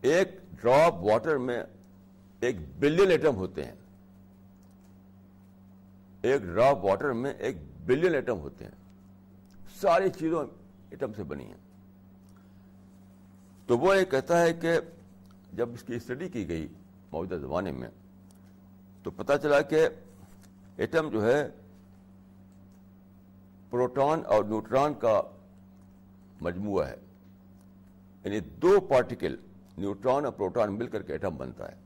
[0.00, 0.28] ایک
[0.60, 1.64] ڈراپ واٹر میں
[2.40, 3.74] ایک بلین ایٹم ہوتے ہیں۔
[6.22, 8.72] ایک ڈراپ واٹر میں ایک بلین ایٹم ہوتے ہیں۔
[9.80, 10.46] ساری چیزوں
[10.90, 11.56] ایٹم سے بنی ہیں۔
[13.66, 14.72] تو وہ یہ کہتا ہے کہ
[15.52, 16.68] جب اس کی اسٹڈی کی گئی
[17.14, 17.88] موجودہ زمانے میں۔
[19.02, 19.88] تو پتا چلا کہ
[20.76, 21.48] ایٹم جو ہے،
[23.70, 25.22] پروٹون اور نیوٹران کا
[26.40, 26.96] مجموعہ ہے۔
[28.24, 29.36] یعنی دو پارٹیکل،
[29.78, 31.76] نیوٹران اور پروٹون مل کر کے ایٹم بنتا ہے۔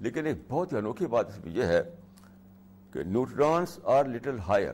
[0.00, 1.82] لیکن ایک بہت ہی انوکھی بات اس میں یہ ہے
[2.92, 4.72] کہ neutrons are little higher,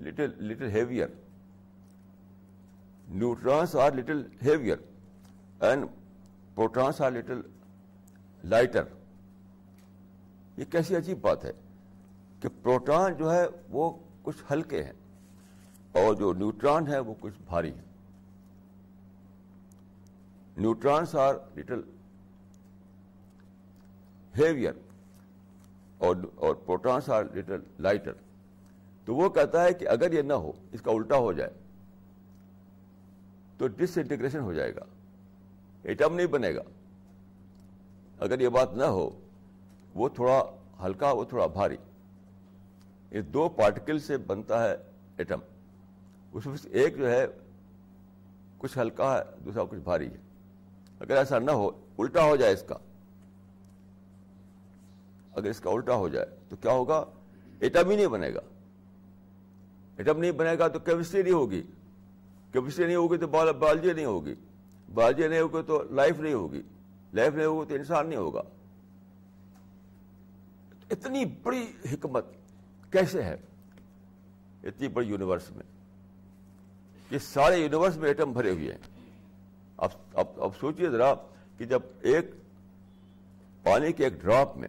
[0.00, 1.08] little little heavier
[3.08, 4.76] neutrons are little heavier
[5.60, 5.84] and
[6.54, 7.40] protons are little
[8.44, 8.84] lighter.
[10.56, 11.52] یہ کیسی عجیب بات ہے
[12.40, 13.90] کہ پروٹان جو ہے وہ
[14.22, 14.92] کچھ ہلکے ہیں
[15.92, 17.84] اور جو نیوٹران ہے وہ کچھ بھاری ہیں۔
[20.56, 21.80] نیوٹرانس آر لٹل
[24.38, 24.72] ہیویئر
[25.98, 28.12] اور پروٹانس آر لٹل لائٹر۔
[29.04, 31.50] تو وہ کہتا ہے کہ اگر یہ نہ ہو، اس کا الٹا ہو جائے
[33.58, 34.84] تو ڈس انٹیگریشن ہو جائے گا،
[35.82, 36.62] ایٹم نہیں بنے گا۔
[38.20, 39.20] اگر یہ بات نہ ہو،
[39.94, 40.44] وہ تھوڑا
[40.84, 41.76] ہلکا، وہ تھوڑا بھاری۔
[43.10, 44.76] یہ دو پارٹیکل سے بنتا ہے
[45.16, 45.38] ایٹم۔
[46.32, 47.26] اس میں ایک جو ہے،
[48.58, 50.16] کچھ ہلکا ہے، دوسرا کچھ بھاری ہے۔
[51.00, 52.74] اگر ایسا نہ ہو، الٹا ہو جائے اس کا۔
[55.32, 57.04] اگر اس کا الٹا ہو جائے، تو کیا ہوگا؟
[57.60, 58.40] ایٹم ہی نہیں بنے گا۔
[59.96, 61.62] ایٹم نہیں بنے گا تو کیمسٹری نہیں ہوگی۔
[62.52, 64.34] کیمسٹری نہیں ہوگی تو بایولوجی نہیں ہوگی۔
[64.94, 66.62] بایولوجی نہیں ہوگی تو لائف نہیں ہوگی۔
[67.12, 68.42] لائف نہیں ہوگی تو انسان نہیں ہوگا۔
[70.90, 72.24] اتنی بڑی حکمت
[72.90, 73.36] کیسے ہے؟
[74.64, 75.64] اتنی بڑی یونیورس میں۔
[77.10, 78.78] یہ سارے یونیورس میں ایٹم بھرے ہوئے ہیں۔
[79.76, 81.14] اب اب اب سوچیے ذرا
[81.58, 82.24] کہ جب ایک
[83.62, 84.68] پانی کے ایک ڈراپ میں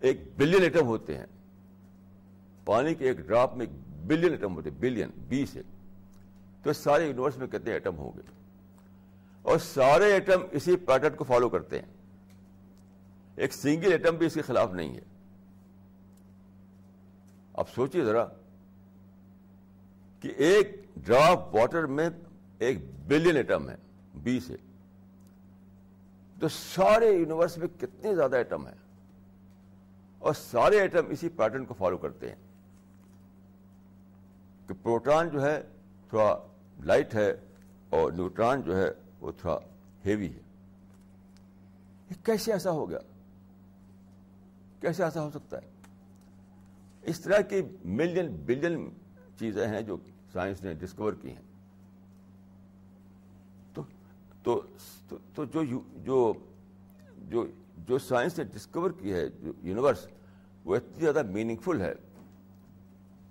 [0.00, 1.26] ایک بلین ایٹم ہوتے ہیں،
[2.64, 5.62] پانی کے ایک ڈراپ میں ایک بلین ایٹم ہوتے ہیں، بلین بی سے
[6.62, 8.43] تو سارے یونیورس میں کتنے ایٹم ہوں گے؟
[9.44, 11.86] اور سارے ایٹم اسی پیٹرن کو فالو کرتے ہیں۔
[13.36, 15.00] ایک سنگل ایٹم بھی اس کے خلاف نہیں ہے۔
[17.52, 18.26] اب سوچیے ذرا
[20.20, 22.10] کہ ایک ڈراپ واٹر میں
[22.58, 23.76] ایک بلین ایٹم ہے
[24.14, 24.56] بی سے
[26.40, 28.74] تو سارے یونیورس میں کتنے زیادہ ایٹم ہیں
[30.18, 32.36] اور سارے ایٹم اسی پیٹرن کو فالو کرتے ہیں۔
[34.66, 35.62] کہ پروٹان جو ہے
[36.08, 36.36] تھوڑا
[36.84, 37.30] لائٹ ہے
[37.90, 39.58] اور نیوٹران جو ہے وہ تھوڑا
[40.06, 40.40] ہیوی ہے۔
[42.10, 42.98] یہ کیسے ایسا ہو گیا؟
[44.80, 45.70] کیسے ایسا ہو سکتا ہے؟
[47.02, 48.90] اس طرح کی ملین بلین
[49.38, 49.96] چیزیں ہیں جو
[50.32, 51.42] سائنس نے ڈسکور کی ہیں۔
[54.42, 54.62] تو
[55.08, 55.64] تو, تو جو
[56.04, 56.32] جو
[57.28, 57.46] جو
[57.78, 60.06] جو سائنس نے ڈسکور کی ہے جو یونیورس
[60.64, 61.94] وہ اتنی زیادہ میننگ فل ہے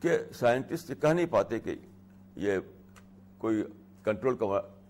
[0.01, 1.75] کہ سائنٹسٹ کہہ نہیں پاتے کہ
[2.36, 2.58] یہ
[3.38, 3.63] کوئی
[4.03, 4.36] کنٹرول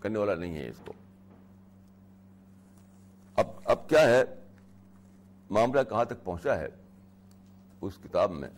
[0.03, 0.93] کرنے والا نہیں ہے اس کو۔
[3.35, 4.23] اب اب کیا ہے؟
[5.49, 6.67] معاملہ کہاں تک پہنچا ہے؟
[7.81, 8.49] اس کتاب میں۔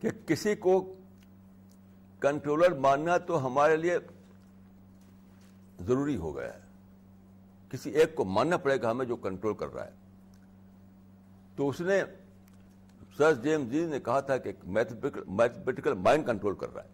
[0.00, 0.94] کہ کسی کو
[2.20, 3.98] کنٹرولر ماننا تو ہمارے لیے
[5.80, 6.60] ضروری ہو گیا ہے۔
[7.70, 9.92] کسی ایک کو ماننا پڑے گا ہمیں جو کنٹرول کر رہا ہے۔
[11.56, 12.02] تو اس نے
[13.16, 16.88] سر جیم جی نے کہا تھا کہ میتھمیٹیکل مائنڈ کنٹرول کر رہا ہے۔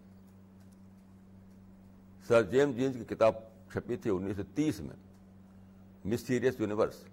[2.28, 3.34] سر جیم جینس کی کتاب
[3.72, 4.96] چھپی تھی انیس سو تیس میں۔
[6.04, 7.04] Mysterious universe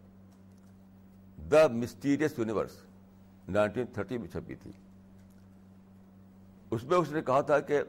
[1.51, 2.77] the mysterious universe
[3.49, 4.71] nineteen thirty میں چھپی تھی۔
[6.71, 7.81] اس میں اس نے کہا تھا کہ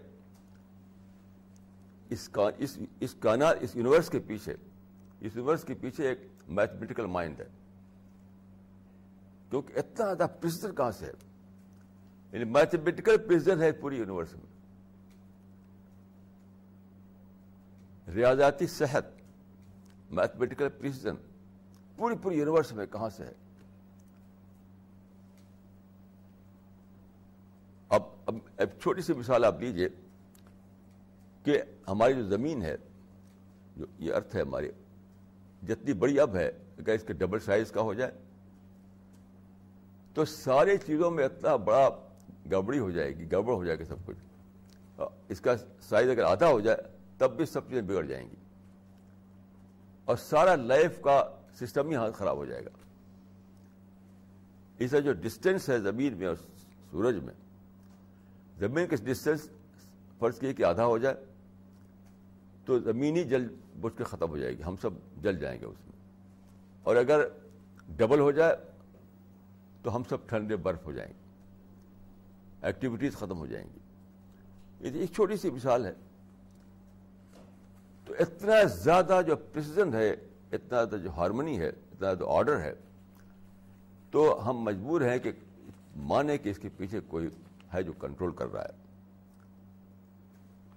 [2.11, 3.15] اس اس اس
[3.75, 4.53] یونیورس کے پیچھے
[5.21, 7.47] اس یونیورس کے پیچھے ایک میتھمیٹیکل مائنڈ ہے۔
[9.55, 11.11] کیونکہ اتنا زیادہ پرسن کہاں سے ہے؟
[12.33, 14.55] یعنی میتھمیٹیکل پرسن ہے پوری یونیورس میں۔
[18.15, 19.05] ریاضاتی صحت
[20.11, 21.15] میتھمیٹیکل پریسیزن
[21.97, 23.33] پوری پوری یونیورس میں کہاں سے ہے؟
[27.89, 29.89] اب اب ایک چھوٹی سی مثال آپ لیجیے
[31.43, 32.77] کہ ہماری جو زمین ہے،
[33.77, 34.71] جو یہ ارتھ ہے ہماری،
[35.67, 38.24] جتنی بڑی اب ہے اگر اس کے ڈبل سائز کا ہو جائے
[40.15, 41.89] تو ساری چیزوں میں اتنا بڑا
[42.51, 44.17] گڑبڑی ہو جائے گی، گڑبڑ ہو جائے گا سب کچھ۔
[45.29, 46.77] اس کا سائز اگر آدھا ہو جائے،
[47.19, 48.37] تب بھی سب چیزیں بگڑ جائیں گی۔
[50.05, 51.25] اور سارا لائف کا
[51.55, 52.71] سسٹم ہی ہاتھ خراب ہو جائے گا۔
[54.79, 56.37] اس کا جو ڈسٹینس ہے زمین میں اور
[56.91, 57.35] سورج میں،
[58.59, 59.49] زمین کے ڈسٹینس
[60.19, 61.15] فرض کیے کہ آدھا ہو جائے،
[62.65, 63.47] تو زمین ہی جل
[63.81, 64.91] بجھ کے ختم ہو جائے گی۔ ہم سب
[65.23, 65.99] جل جائیں گے اس میں۔
[66.83, 67.29] اور اگر
[67.89, 68.57] ڈبل ہو جائے
[69.85, 71.19] تو ہم سب ٹھنڈے برف ہو جائیں گے۔
[72.63, 73.79] ایکٹیویٹیز ختم ہو جائیں گی۔
[74.81, 75.93] یہ ایک چھوٹی سی مثال ہے۔
[78.05, 80.11] تو اتنا زیادہ جو پرسیزن ہے،
[80.53, 82.75] اتنا زیادہ جو ہارمنی ہے، اتنا زیادہ آرڈر ہے،
[84.11, 85.33] تو ہم مجبور ہیں کہ
[85.97, 87.29] مانے کہ اس کے پیچھے کوئی
[87.75, 88.85] ہے جو کنٹرول کر رہا ہے۔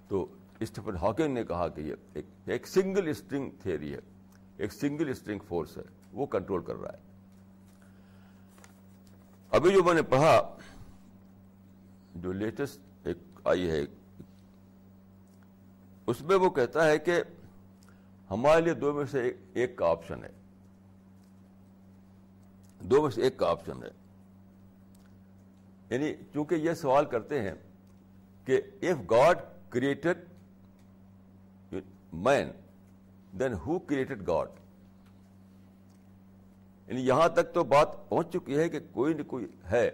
[0.08, 0.26] تو
[0.60, 1.94] اسٹیفن ہاکنگ نے کہا کہ یہ
[2.46, 3.98] ایک سنگل اسٹرنگ تھیری ہے۔
[4.56, 7.07] ایک سنگل اسٹرنگ فورس ہے۔ وہ کنٹرول کر رہا ہے۔
[9.50, 10.56] ابھی جو میں نے پڑھا،
[12.14, 13.80] جو لیٹسٹ ایک آئی ہے،
[16.06, 17.22] اس میں وہ کہتا ہے کہ
[18.30, 20.30] ہمارے لیے دو میں سے ایک کا آپشن ہے۔
[22.80, 23.88] دو میں سے ایک کا آپشن ہے۔
[25.90, 27.54] یعنی چونکہ یہ سوال کرتے ہیں
[28.44, 30.18] کہ if God created
[32.12, 32.50] man
[33.38, 34.48] then who created God
[36.88, 39.88] یعنی یہاں تک تو بات پہنچ چکی ہے کہ کوئی نہ کوئی ہے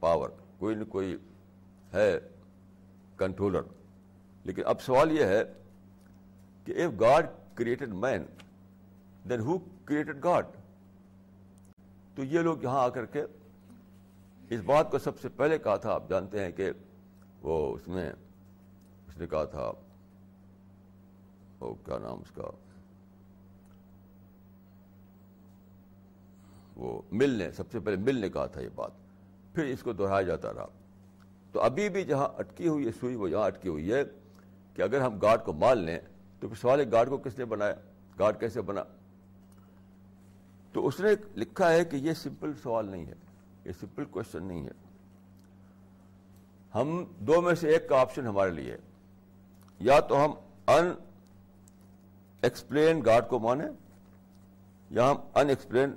[0.00, 1.16] پاور کوئی نہ کوئی
[1.92, 2.18] ہے
[3.16, 3.62] کنٹرولر
[4.44, 5.42] لیکن اب سوال یہ ہے
[6.66, 8.24] کہ if God created man
[9.28, 10.46] then who created God
[12.16, 13.22] تو یہ لوگ یہاں آ کر کے
[14.50, 16.70] اس بات کو سب سے پہلے کہا تھا، آپ جانتے ہیں کہ
[17.42, 18.10] وہ اس میں،
[19.08, 19.70] اس نے کہا تھا،
[21.60, 22.50] وہ کیا نام اس کا؟
[26.76, 28.90] وہ مل نے سب سے پہلے مل نے کہا تھا یہ بات،
[29.54, 30.66] پھر اس کو دہرایا جاتا رہا۔
[31.52, 34.02] تو ابھی بھی جہاں اٹکی ہوئی ہے، سوئی وہ جہاں اٹکی ہوئی ہے
[34.74, 35.98] کہ اگر ہم گاڈ کو مان لیں،
[36.40, 37.74] تو پھر سوال ہے گاڈ کو کس نے بنایا؟
[38.18, 38.84] گاڈ کیسے بنا؟
[40.72, 43.14] تو اس نے لکھا ہے کہ یہ سمپل سوال نہیں ہے،
[43.64, 44.72] یہ سمپل کوشچن نہیں ہے۔
[46.74, 48.76] ہم دو میں سے ایک کا آپشن ہمارے لیے۔
[49.80, 50.30] یا تو ہم
[50.66, 50.92] ان
[52.42, 53.68] ایکسپلین گاڈ کو مانیں،
[54.90, 55.90] یا ہم ان ایکسپلین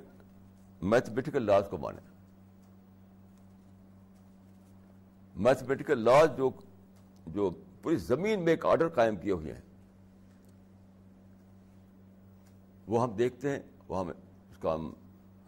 [0.82, 2.00] میتھمیٹیکل لاز کو مانیں
[5.36, 6.50] میتھمیٹیکل لاز جو
[7.26, 7.50] جو
[7.82, 9.60] پوری زمین میں ایک آرڈر قائم کیے ہوئے ہیں،
[12.86, 14.92] وہ ہم دیکھتے ہیں، وہ ہم اس کا ہم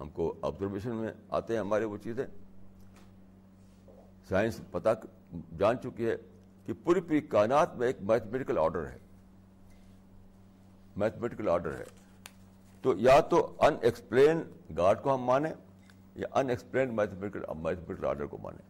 [0.01, 2.27] ہم کو آبزرویشن میں آتے ہیں ہمارے وہ چیزیں۔
[4.29, 4.91] سائنس پتا
[5.59, 6.17] جان چکی ہے
[6.67, 8.99] کہ پوری پوری کائنات میں ایک میتھمیٹیکل آرڈر ہے۔
[10.97, 11.85] میتھمیٹیکل آرڈر ہے۔
[12.83, 14.43] تو یا تو ان ایکسپلین
[14.77, 15.53] گاڈ کو ہم مانیں
[16.15, 18.67] یا unexplained mathematical mathematical order کو مانیں۔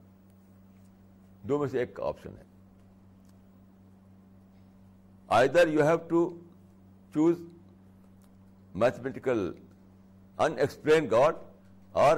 [1.49, 2.43] دو میں سے ایک آپشن ہے۔
[5.49, 6.39] Either you have to
[7.15, 7.41] choose
[8.75, 9.53] mathematical
[10.59, 11.37] unexplained God
[11.93, 12.17] اور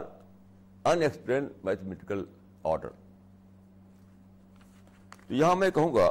[0.85, 2.25] ان ایکسپلین میتھمیٹیکل
[2.63, 2.89] آرڈر
[5.29, 6.11] تو یہاں میں کہوں گا،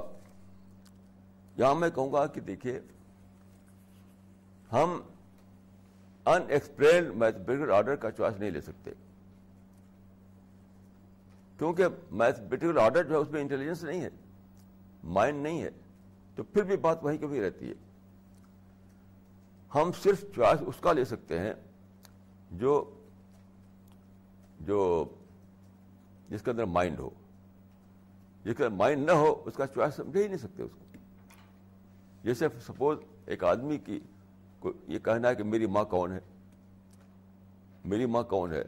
[1.58, 2.80] یہاں میں کہوں گا کہ دیکھیے،
[4.72, 5.02] ہم
[6.26, 8.92] ان ایکسپلینڈ میتھمیٹیکل آرڈر کا چوائس نہیں لے سکتے۔
[11.58, 14.10] کیونکہ میتھمیٹیکل آرڈر جو ہے اس میں انٹیلیجنس نہیں ہے
[15.04, 15.70] مائنڈ نہیں ہے،
[16.36, 17.74] تو پھر بھی بات وہیں کبھی رہتی ہے۔
[19.76, 21.54] ہم صرف چوائس اس کا لے سکتے ہیں
[22.52, 22.98] جو
[24.60, 25.06] جو
[26.30, 27.10] جس کے اندر مائنڈ ہو۔
[28.46, 30.86] جس کے اندر مائنڈ نہ ہو، اس کا چوائس سمجھ ہی نہیں سکتے اس کو۔
[32.24, 34.00] جیسے سپوز ایک آدمی کی
[34.88, 36.20] یہ کہنا ہے کہ میری ماں کون ہے؟
[37.86, 38.64] میری ماں کون ہے؟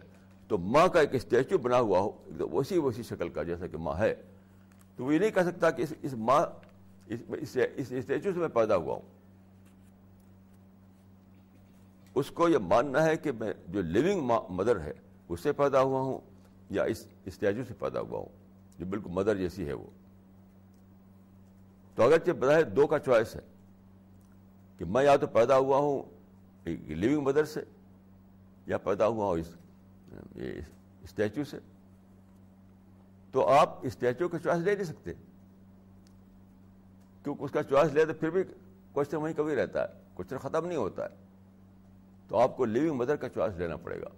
[0.48, 3.98] تو ماں کا ایک اسٹیچو بنا ہوا ہو ویسی ویسی شکل کا، جیسا کہ ماں
[3.98, 4.16] ہے۔
[4.96, 6.42] تو وہ یہ نہیں کہہ سکتا کہ اس اس ماں
[7.08, 9.02] اس اسٹیچو سے میں پیدا ہوا ہوں۔
[12.16, 14.94] اس کو یہ ماننا ہے کہ میں جو لیونگ مدر ہے،
[15.30, 16.18] اس سے پیدا ہوا ہوں
[16.70, 18.28] یا اس اسٹیچو سے پیدا ہوا ہوں؟
[18.80, 19.88] جو بالکل مدر جیسی ہے وہ۔
[21.96, 23.42] تو اگرچہ بظاہر دو کا چوائس ہے
[24.84, 26.04] کہ میں یا تو پیدا ہوا ہوں
[26.70, 27.64] لیونگ مدر سے،
[28.68, 29.56] یا پیدا ہوا ہوں اس
[31.04, 31.58] اسٹیچو سے۔
[33.32, 35.14] تو آپ اسٹیچو کا چوائس لے نہیں سکتے۔
[37.24, 38.44] کیونکہ اس کا چوائس لے تو پھر بھی
[38.92, 41.16] کوشچن وہیں کبھی رہتا ہے کوشچن ختم نہیں ہوتا ہے۔
[42.28, 44.10] تو آپ کو لیونگ مدر کا چوائس لینا پڑے گا۔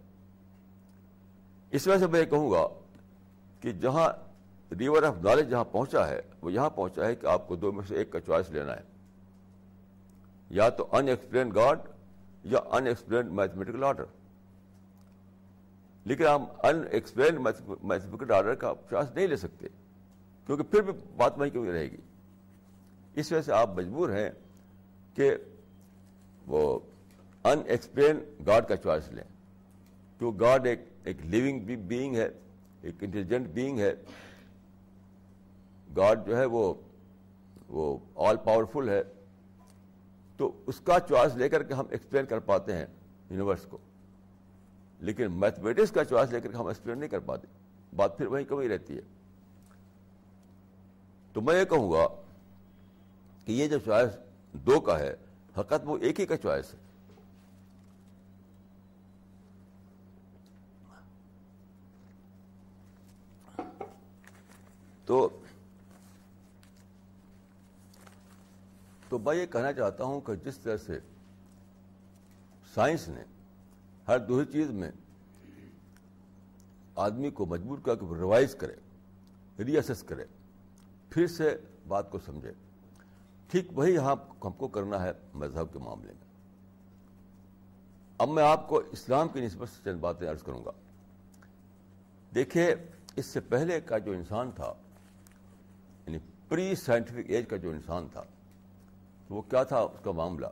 [1.72, 2.68] اس وجہ سے میں یہ کہوں گا
[3.62, 4.10] کہ جہاں
[4.80, 7.84] ریور آف نالج جہاں پہنچا ہے، وہ یہاں پہنچا ہے کہ آپ کو دو میں
[7.88, 8.95] سے ایک کا چوائس لینا ہے۔
[10.50, 11.80] یا تو ان ایکسپلین گاڈ
[12.44, 14.04] یا ان ایکسپلین میتھمیٹیکل آرڈر
[16.06, 17.44] لیکن ہم ان ایکسپلین
[17.84, 19.68] میتھمیٹیکل آرڈر کا چوائس نہیں لے سکتے،
[20.46, 21.98] کیونکہ پھر بھی بات وہیں کیوں رہے گی۔
[23.16, 24.30] اس وجہ سے آپ مجبور ہیں
[25.16, 25.36] کہ
[26.48, 26.80] وہ
[27.44, 29.24] ان ایکسپلین گاڈ کا چوائس لیں۔
[30.20, 32.30] کیوں گاڈ ایک ایک لیونگ بینگ ہے،
[32.82, 33.94] ایک انٹیلیجنٹ بینگ ہے۔
[35.98, 36.74] گاڈ جو ہے وہ
[37.70, 39.02] وہ آل پاورفل ہے۔
[40.38, 42.86] تو اس کا چوائس لے کر کے ہم ایکسپلین کر پاتے ہیں
[43.30, 43.78] یونیورس کو۔
[45.00, 47.48] لیکن میتھمیٹکس کا چوائس لے کر کے ہم ایکسپلین نہیں کر پاتے۔
[47.96, 49.02] بات پھر وہیں کمی رہتی ہے۔
[51.34, 52.08] تو میں یہ کہوں گا
[53.46, 54.10] کہ یہ جو چوائس
[54.54, 55.16] دو کا ہے
[55.60, 56.80] حقت وہ ایک ہی کا چوائس ہے۔
[65.06, 65.30] تو
[69.10, 71.00] تو میں یہ کہنا چاہتا ہوں کہ جس طرح سے
[72.74, 73.24] سائنس نے
[74.08, 74.92] ہر دو ہی چیز میں
[76.96, 78.76] آدمی کو مجبور کر کے ریوائز کرے
[79.64, 80.26] ری اسس کرے،
[81.10, 82.52] پھر سے بات کو سمجھے۔
[83.52, 84.16] ٹھیک وہی یہاں
[84.46, 86.26] ہم کو کرنا ہے مذہب کے معاملے میں۔
[88.18, 90.72] اب میں آپ کو اسلام کی نسبت سے چند باتیں عرض کروں گا۔
[92.36, 92.76] دیکھیے،
[93.16, 94.74] اس سے پہلے کا جو انسان تھا
[96.08, 96.18] یعنی
[96.48, 98.24] پری سائنٹیفک ایج کا جو انسان تھا
[99.30, 100.48] وہ کیا تھا اس کا معاملہ؟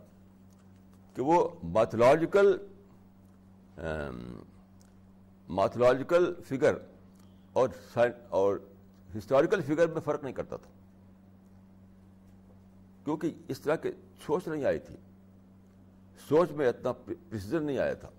[1.16, 2.58] کہ وہ میتھولوجیکل
[5.50, 6.76] میتھولوجیکل فگر
[7.54, 7.70] اور
[8.30, 8.58] اور
[9.18, 10.70] ہسٹوریکل فگر میں فرق نہیں کرتا تھا۔
[13.04, 13.92] کیونکہ اس طرح کے
[14.26, 14.96] سوچ نہیں آئی تھی۔
[16.30, 18.10] سوچ میں اتنا پرسیزن نہیں آیا تھا۔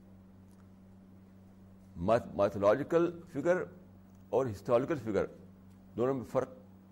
[2.34, 3.62] میتھولوجیکل فگر
[4.30, 5.24] اور ہسٹوریکل فگر
[5.96, 6.48] دونوں میں فرق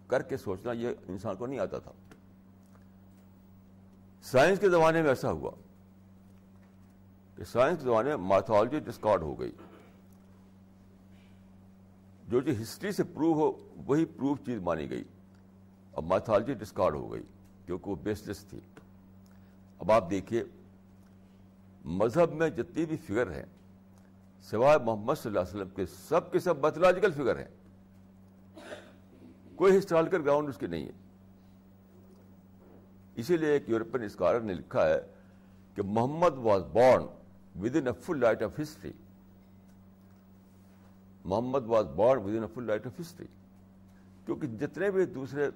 [0.06, 1.92] کر کے سوچنا یہ انسان کو نہیں آتا تھا۔
[4.22, 5.50] سائنس کے زمانے میں ایسا ہوا
[7.36, 9.52] کہ سائنس کے زمانے میں میتھولوجی ڈسکارڈ ہو گئی۔
[12.28, 15.04] جو جو ہسٹری سے پروو ہو، وہی پروف چیز مانی گئی۔
[15.92, 17.22] اب میتھولوجی ڈسکارڈ ہو گئی
[17.66, 18.60] کیونکہ وہ بیسلیس تھی۔
[19.78, 20.44] اب آپ دیکھیے،
[21.84, 23.46] مذہب میں جتنی بھی فگر ہیں،
[24.42, 27.48] سوائے محمد صلی اللہ علیہ وسلم کے، سب کے سب میتھولوجیکل فگر ہیں۔
[29.56, 31.01] کوئی ہسٹوریکل گراؤنڈ اس کی نہیں ہے۔
[33.16, 35.00] اسی لیے ایک یورپین اسکالر نے لکھا ہے
[35.76, 37.06] کہ Muhammad was born
[37.76, 38.92] within a full light of history
[41.24, 43.26] Muhammad was born within a full light of history
[44.26, 45.48] کیونکہ جتنے بھی دوسرے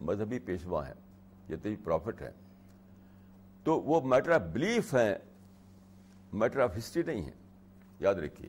[0.00, 0.94] مذہبی پیشوا ہیں،
[1.48, 2.30] جتنے بھی پروفٹ ہیں،
[3.64, 5.14] تو وہ میٹر آف بلیف ہیں
[6.32, 7.32] میٹر آف ہسٹری نہیں ہے
[8.00, 8.48] یاد رکھیے،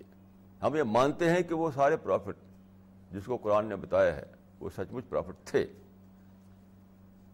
[0.62, 2.36] ہم یہ مانتے ہیں کہ وہ سارے پروفٹ
[3.12, 4.26] جس کو قرآن نے بتایا ہے،
[4.60, 5.66] وہ سچ مچ پروفٹ تھے۔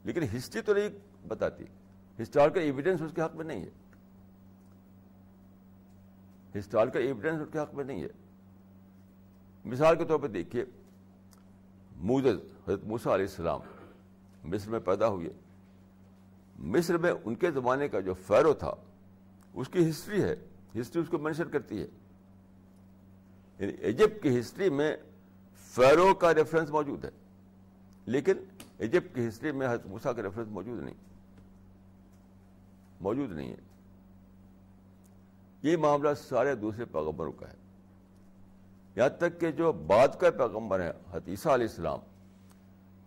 [0.07, 0.89] لیکن ہسٹری تو نہیں
[1.27, 1.63] بتاتی۔
[2.21, 3.69] ہسٹوریکل ایویڈینس اس کے حق میں نہیں ہے۔
[6.59, 8.07] ہسٹوریکل ایویڈینس اس کے حق میں نہیں ہے۔
[9.65, 10.65] مثال کے طور پہ دیکھیے
[11.95, 13.59] موزز حضرت موسا علیہ السلام
[14.43, 15.29] مصر میں پیدا ہوئے۔
[16.59, 18.73] مصر میں ان کے زمانے کا جو فیرو تھا،
[19.53, 20.35] اس کی ہسٹری ہے۔
[20.81, 21.87] ہسٹری اس کو مینشن کرتی ہے۔
[23.59, 24.97] یعنی ایجپٹ کی ہسٹری میں
[25.53, 27.09] فیرو کا ریفرنس موجود ہے۔
[28.05, 28.33] لیکن
[28.77, 30.93] ایجپٹ کی ہسٹری میں حضرت موسا کا ریفرنس موجود نہیں۔
[33.01, 33.55] موجود نہیں ہے۔
[35.63, 37.55] یہ معاملہ سارے دوسرے پیغمبروں کا ہے۔
[38.95, 41.99] یہاں تک کہ جو بعد کا پیغمبر ہے حتیثہ علیہ السلام،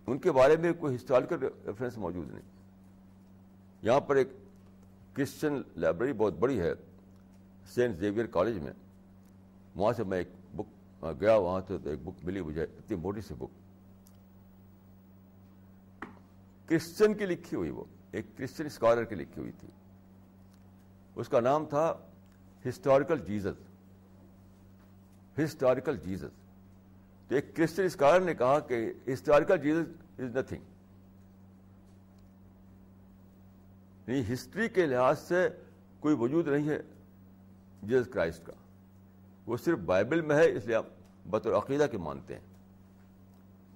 [0.06, 2.50] ان کے بارے میں کوئی ہسٹوریکل ریفرنس موجود نہیں۔
[3.82, 4.28] یہاں پر ایک
[5.12, 6.72] کرسچن لائبریری بہت بڑی ہے
[7.74, 8.72] سینٹ زیویئر کالج میں۔
[9.76, 13.34] وہاں سے میں ایک بک گیا، وہاں سے ایک بک ملی مجھے، اتنی موٹی سی
[13.34, 13.59] بک
[16.70, 19.68] کرسچن کی لکھی ہوئی وہ، ایک کرسچن اسکالر کی لکھی ہوئی تھی۔
[21.14, 21.94] اس کا نام تھا
[22.68, 23.70] ہسٹوریکل جیزس۔
[25.44, 26.30] Historical Jesus.
[27.28, 30.62] تو ایک کرسچن اسکالر نے کہا کہ ہسٹوریکل جیزس از نتھنگ۔
[34.06, 35.48] یعنی ہسٹری کے لحاظ سے
[36.00, 36.80] کوئی وجود نہیں ہے
[37.82, 38.52] جیزس کرائسٹ کا۔
[39.46, 40.86] وہ صرف بائبل میں ہے، اس لیے آپ
[41.30, 42.46] بطور عقیدہ کے مانتے ہیں۔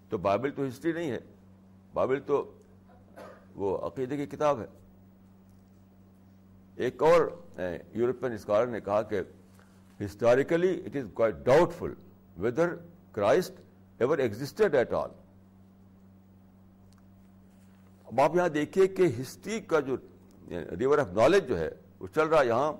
[0.08, 1.18] تو بائبل تو ہسٹری نہیں ہے۔
[1.94, 2.60] بائبل تو
[3.54, 4.66] وہ عقیدے کی کتاب ہے۔
[6.76, 7.20] ایک اور
[7.94, 9.20] یورپین اسکالر نے کہا کہ
[10.00, 11.34] historically it is quite
[11.72, 11.92] doubtful
[12.36, 12.74] whether
[13.12, 13.60] Christ
[14.00, 15.10] ever existed at all
[18.08, 19.96] اب آپ یہاں دیکھیے کہ ہسٹری کا جو
[20.78, 21.68] ریور آف نالج جو ہے،
[22.00, 22.72] وہ چل رہا یہاں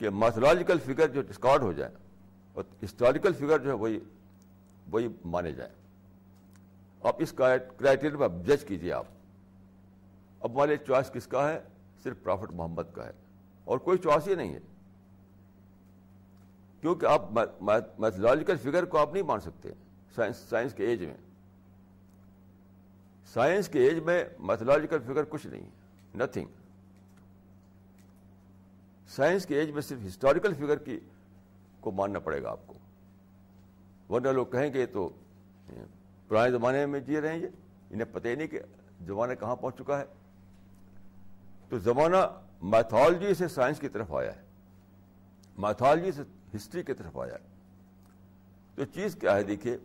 [0.00, 1.92] کہ میتھولوجیکل فگر جو ڈسکارڈ ہو جائے
[2.56, 3.98] اور ہسٹوریکل فگر جو ہے، وہی
[4.90, 5.72] وہی مانے جائیں
[7.02, 9.06] آپ اس کرائٹیریا پہ جج کیجیے آپ۔
[10.42, 11.60] اب ہمارے چوائس کس کا ہے؟
[12.02, 13.12] صرف پرافٹ محمد کا ہے۔
[13.64, 14.58] اور کوئی چوائس ہی نہیں ہے۔
[16.80, 17.30] کیونکہ آپ
[17.98, 19.68] میتھولوجیکل فگر کو آپ نہیں مان سکتے۔
[20.14, 21.16] سائنس سائنس کے ایج میں۔
[23.32, 25.70] سائنس کے ایج میں میتھولوجیکل فگر کچھ نہیں ہے۔
[26.14, 26.46] نتھنگ
[29.08, 31.00] سائنس کے ایج میں صرف ہسٹوریکل فگر کی
[31.80, 32.74] کو ماننا پڑے گا آپ کو۔
[34.14, 35.10] ورنہ لوگ کہیں گے تو،
[36.28, 37.48] پرانے زمانے میں جی رہے ہیں یہ۔
[37.90, 38.60] انہیں پتہ ہی نہیں کہ
[39.06, 40.04] زمانہ کہاں پہنچ چکا ہے۔
[41.72, 42.16] تو زمانہ
[42.62, 44.42] میتھالوجی سے سائنس کی طرف آیا ہے۔
[45.58, 46.22] میتھالوجی سے
[46.56, 47.46] ہسٹری کی طرف آیا ہے۔
[48.74, 49.78] تو چیز کیا ہے دیکھیے۔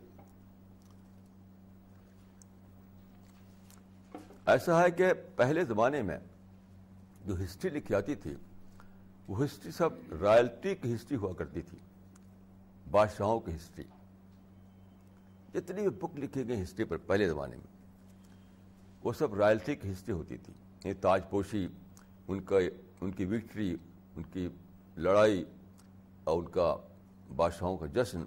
[4.46, 6.20] ایسا ہے کہ پہلے زمانے میں
[7.26, 8.36] جو ہسٹری لکھی جاتی تھی،
[9.28, 9.90] وہ ہسٹری سب
[10.22, 11.78] رائلٹی کی ہسٹری ہوا کرتی تھی۔
[12.92, 13.84] بادشاہوں کی ہسٹری۔
[15.54, 17.86] جتنی بھی بک لکھی گئی ہسٹری پر پہلے زمانے میں،
[19.04, 20.54] وہ سب رائلٹی کی ہسٹری ہوتی تھی۔
[20.88, 21.68] یعنی تاج پوشی،
[22.28, 22.56] ان کا،
[23.02, 23.76] ان کی وکٹری،
[24.16, 24.50] ان کی
[24.98, 25.46] لڑائی
[26.24, 26.76] اور ان کا
[27.36, 28.24] بادشاہوں کا جشن۔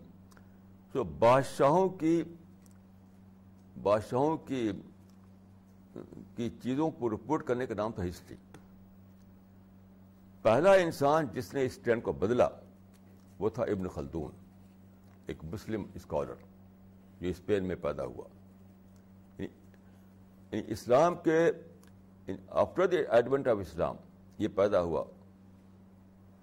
[0.92, 2.22] تو بادشاہوں کی
[3.82, 4.72] بادشاہوں کی
[6.36, 8.36] کی چیزوں کو رپورٹ کرنے کا نام تھا ہسٹری۔
[10.42, 12.48] پہلا انسان جس نے اس ٹرینڈ کو بدلا،
[13.38, 14.30] وہ تھا ابن خلدون،
[15.26, 16.34] ایک مسلم اسکالر،
[17.20, 18.24] جو اسپین میں پیدا ہوا۔
[19.38, 19.46] یعنی,
[20.52, 21.52] یعنی اسلام کے
[22.48, 23.96] after the advent of Islam,
[24.38, 25.04] یہ پیدا ہوا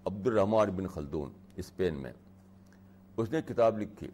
[0.06, 2.14] عبد الرحمان بن خلدون اسپین میں۔
[3.18, 4.08] اس نے کتاب لکھی۔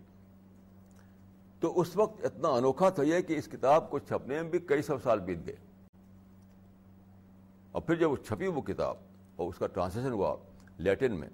[1.60, 4.82] تو اس وقت اتنا انوکھا تھا یہ کہ اس کتاب کو چھپنے میں بھی کئی
[4.82, 5.56] سو سال بیت گئے۔
[7.72, 8.98] اور پھر جب وہ چھپی وہ کتاب
[9.36, 10.36] اور اس کا ٹرانسلیشن ہوا
[10.78, 11.30] لیٹن میں،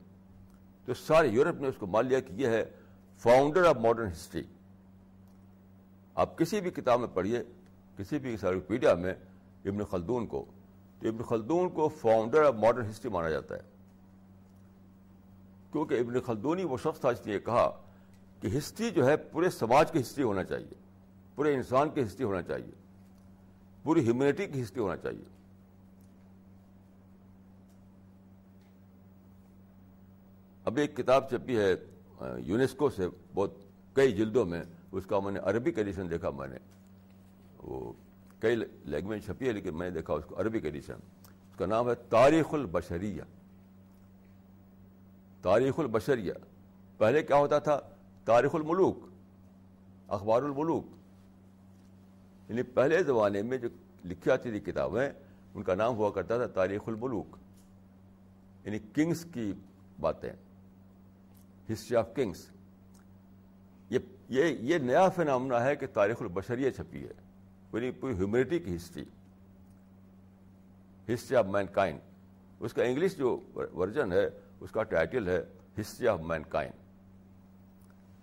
[0.86, 2.66] تو سارے یورپ نے اس کو مان لیا کہ یہ ہے
[3.18, 4.44] فاؤنڈر آف ماڈرن ہسٹری۔
[6.16, 7.44] آپ کسی بھی کتاب میں پڑھیے،
[7.98, 9.14] کسی بھی انسائکلوپیڈیا میں
[9.66, 10.46] ابن خلدون کو۔
[11.00, 13.62] تو ابن خلدون کو فاؤنڈر آف ماڈرن ہسٹری مانا جاتا ہے۔
[15.72, 17.82] کیونکہ ابن خلدون وہ شخص تھا جس نے یہ کہا
[18.42, 20.74] کہ ہسٹری جو ہے پورے سماج کی ہسٹری ہونا چاہیے۔
[21.36, 22.72] پورے انسان کی ہسٹری ہونا چاہیے۔
[23.84, 25.26] پوری ہیومینٹی کی ہسٹری ہونا چاہیے۔
[30.66, 31.76] اب ایک کتاب چھپی ہے،
[32.38, 33.54] یونیسکو سے بہت
[33.94, 36.58] کئی جلدوں میں، اس کا میں نے عربک ایڈیشن دیکھا، میں نے
[37.58, 37.94] وہ
[38.40, 41.90] کئی لینگویج چھپی ہے لیکن میں نے دیکھا اس کو عربک ایڈیشن اس کا نام
[41.90, 43.24] ہے تاریخ البشریہ
[45.42, 46.34] تاریخ البشریہ
[46.98, 47.80] پہلے کیا ہوتا تھا؟
[48.26, 49.08] تاریخ الملوک
[50.08, 50.86] اخبار الملوک
[52.50, 53.68] یعنی پہلے زمانے میں جو
[54.06, 55.10] لکھی جاتی تھی کتابیں،
[55.56, 57.38] ان کا نام ہوا کرتا تھا تاریخ الملوک
[58.66, 59.52] یعنی کنگس کی
[60.00, 60.32] باتیں۔
[61.72, 62.50] ہسٹری آف کنگس
[63.90, 67.14] یہ یہ نیا فنامنا ہے کہ تاریخ البشریہ چھپی ہے۔
[67.72, 69.04] پوری پوری ہیومینٹی کی history
[71.14, 72.00] history of mankind
[72.60, 75.44] اس کا انگلش جو ورژن ہے، اس کا ٹائٹل ہے
[75.82, 76.74] ہسٹری آف مین کائنڈ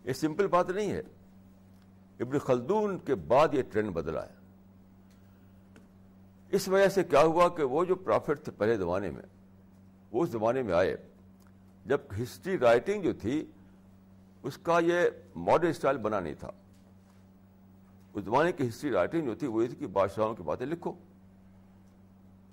[0.06, 1.02] یہ سمپل بات نہیں ہے۔
[2.20, 4.34] ابن خلدون کے بعد یہ ٹرینڈ بدلا ہے۔
[6.50, 9.22] اس وجہ سے کیا ہوا کہ وہ جو پرافٹ تھے پہلے زمانے میں،
[10.12, 10.96] وہ اس زمانے میں آئے۔
[11.84, 13.44] جب ہسٹری رائٹنگ جو تھی،
[14.42, 15.00] اس کا یہ
[15.36, 16.50] ماڈرن اسٹائل بنا نہیں تھا۔
[18.16, 20.92] اس زمانے کی ہسٹری رائٹنگ جو تھی وہ تھی کہ بادشاہوں کی باتیں لکھو۔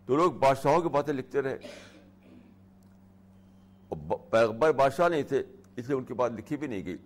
[0.06, 1.58] تو لوگ بادشاہوں کی باتیں لکھتے رہے۔
[4.30, 5.44] پیغبر بادشاہ نہیں تھے،
[5.76, 6.98] اس لیے ان کی بات لکھی بھی نہیں گئی۔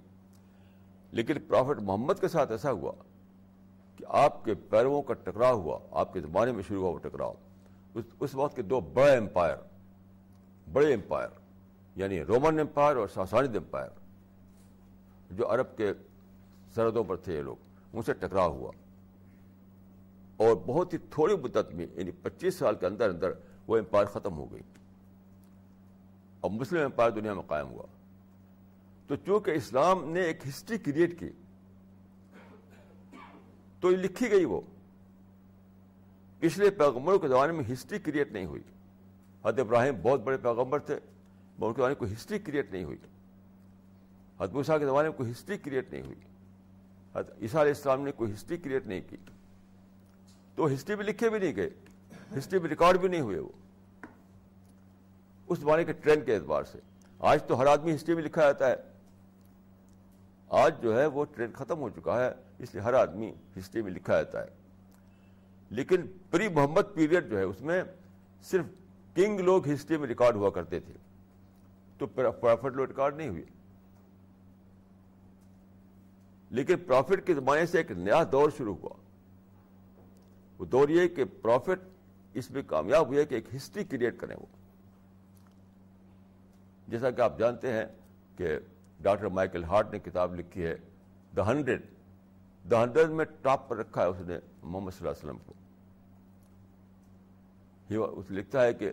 [1.12, 2.92] لیکن پرافٹ محمد کے ساتھ ایسا ہوا
[3.96, 7.34] کہ آپ کے پیرووں کا ٹکراؤ ہوا، آپ کے زمانے میں شروع ہوا وہ ٹکراؤ۔
[8.20, 9.58] اس وقت کے دو بڑے امپائر
[10.74, 11.30] بڑے امپائر
[11.96, 13.90] یعنی رومن امپائر اور ساسانید امپائر،
[15.32, 15.94] جو عرب کے
[16.76, 17.67] سرحدوں پر تھے یہ لوگ۔
[17.98, 18.72] ان سے ٹکراؤ ہوا۔
[20.38, 23.32] اور بہت ہی تھوڑی مدت میں یعنی پچیس سال کے اندر اندر،
[23.68, 24.62] وہ امپائر ختم ہو گئی۔
[26.40, 27.84] اور مسلم امپائر دنیا میں قائم ہوا۔
[29.08, 31.30] تو چونکہ اسلام نے ایک ہسٹری کریٹ کی،
[33.80, 34.62] تو یہ لکھی گئی وہ۔
[36.40, 38.62] پچھلے پیغمبروں کے زمانے میں ہسٹری کریٹ نہیں ہوئی۔
[39.46, 42.98] حد ابراہیم بہت بڑے پیغمبر تھے ان کے زمانے میں کوئی ہسٹری کریٹ نہیں ہوئی۔
[44.40, 46.16] حدبوسا کے زمانے میں کوئی ہسٹری کریٹ نہیں ہوئی۔
[47.16, 49.18] عیسیٰ علیہ السلام نے کوئی ہسٹری کریٹ نہیں کی
[50.56, 51.70] تو ہسٹری بھی لکھے بھی نہیں گئے،
[52.38, 53.50] ہسٹری بھی ریکارڈ بھی نہیں ہوئے وہ۔
[55.48, 56.80] اس زمانے کے ٹرینڈ کے اعتبار سے۔
[57.20, 58.76] آج تو ہر آدمی ہسٹری میں لکھا جاتا ہے۔
[60.50, 63.92] آج جو ہے وہ ٹرینڈ ختم ہو چکا ہے، اس لیے ہر آدمی ہسٹری میں
[63.92, 64.48] لکھا جاتا ہے۔
[65.70, 65.98] لیکن
[66.32, 67.84] پری محمد پیریڈ جو ہے، اس میں
[68.44, 68.66] صرف
[69.16, 70.94] کنگ لوگ ہسٹری میں ریکارڈ ہوا کرتے تھے۔
[71.98, 73.57] تو پرافٹ لوگ ریکارڈ نہیں ہوئے۔
[76.52, 78.96] لیکن پروفٹ کے زمانے سے ایک نیا دور شروع ہوا۔
[80.60, 81.80] وہ دور یہ کہ پروفٹ
[82.34, 84.46] اس میں کامیاب ہوئے کہ ایک ہسٹری کریٹ کریں وہ۔
[86.88, 87.86] جیسا کہ آپ جانتے ہیں
[88.38, 88.58] کہ
[89.00, 90.76] ڈاکٹر مائیکل ہارٹ نے کتاب لکھی ہے
[91.36, 91.82] دا ہنڈریڈ
[92.72, 95.54] دا ہنڈریڈ میں ٹاپ پر رکھا ہے اس نے محمد صلی اللہ علیہ وسلم کو۔
[98.20, 98.92] اس لکھتا ہے کہ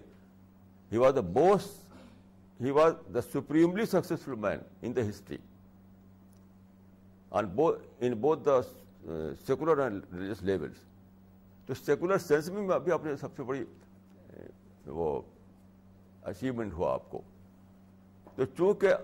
[0.93, 5.37] he was the most he was the supremely successful man in the history
[7.35, 8.61] in both the
[9.47, 10.77] secular and religious levels
[11.69, 13.65] تو سیکولر سینس میں ابھی اپنے سب سے بڑی
[14.87, 15.21] وہ
[16.23, 17.21] اچیومنٹ ہوا آپ کو
[18.37, 18.95] تو چونکہ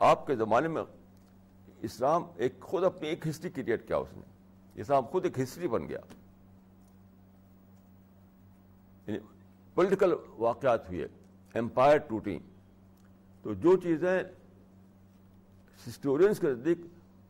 [0.00, 0.82] آپ کے زمانے میں
[1.82, 5.88] اسلام ایک خود اپنی ایک ہسٹری کریٹ کیا اس نے اسلام خود ایک ہسٹری بن
[5.88, 5.98] گیا
[9.76, 11.06] پولیٹیکل واقعات ہوئے
[11.54, 12.38] امپائر ٹوٹی
[13.44, 14.20] تو جو چیزیں
[15.80, 16.78] ہسٹورینس کے نزدیک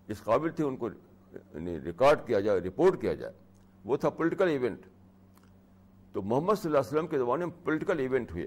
[0.09, 3.33] اس قابل تھی ان کو یعنی ریکارڈ کیا جائے، رپورٹ کیا جائے،
[3.85, 4.87] وہ تھا پولیٹیکل ایونٹ
[6.15, 8.47] تو محمد صلی اللہ علیہ وسلم کے زمانے میں پولیٹیکل ایونٹ ہوئے.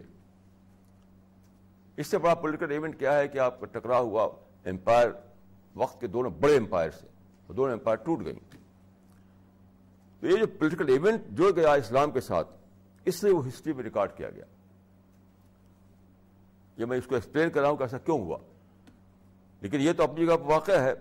[1.98, 4.28] اس سے بڑا پولیٹیکل ایونٹ کیا ہے کہ آپ کا ٹکرا ہوا
[4.70, 5.10] امپائر
[5.76, 8.34] وقت کے دونوں بڑے امپائر سے دونوں امپائر ٹوٹ گئی
[10.22, 12.48] تو یہ جو پولیٹیکل ایونٹ جو گیا اسلام کے ساتھ،
[13.06, 14.46] اس سے وہ ہسٹری میں ریکارڈ کیا گیا.
[16.78, 18.38] یہ میں اس کو ایکسپلین کر رہا ہوں کہ ایسا کیوں ہوا.
[19.62, 20.94] لیکن یہ تو اپنی جگہ واقع ہے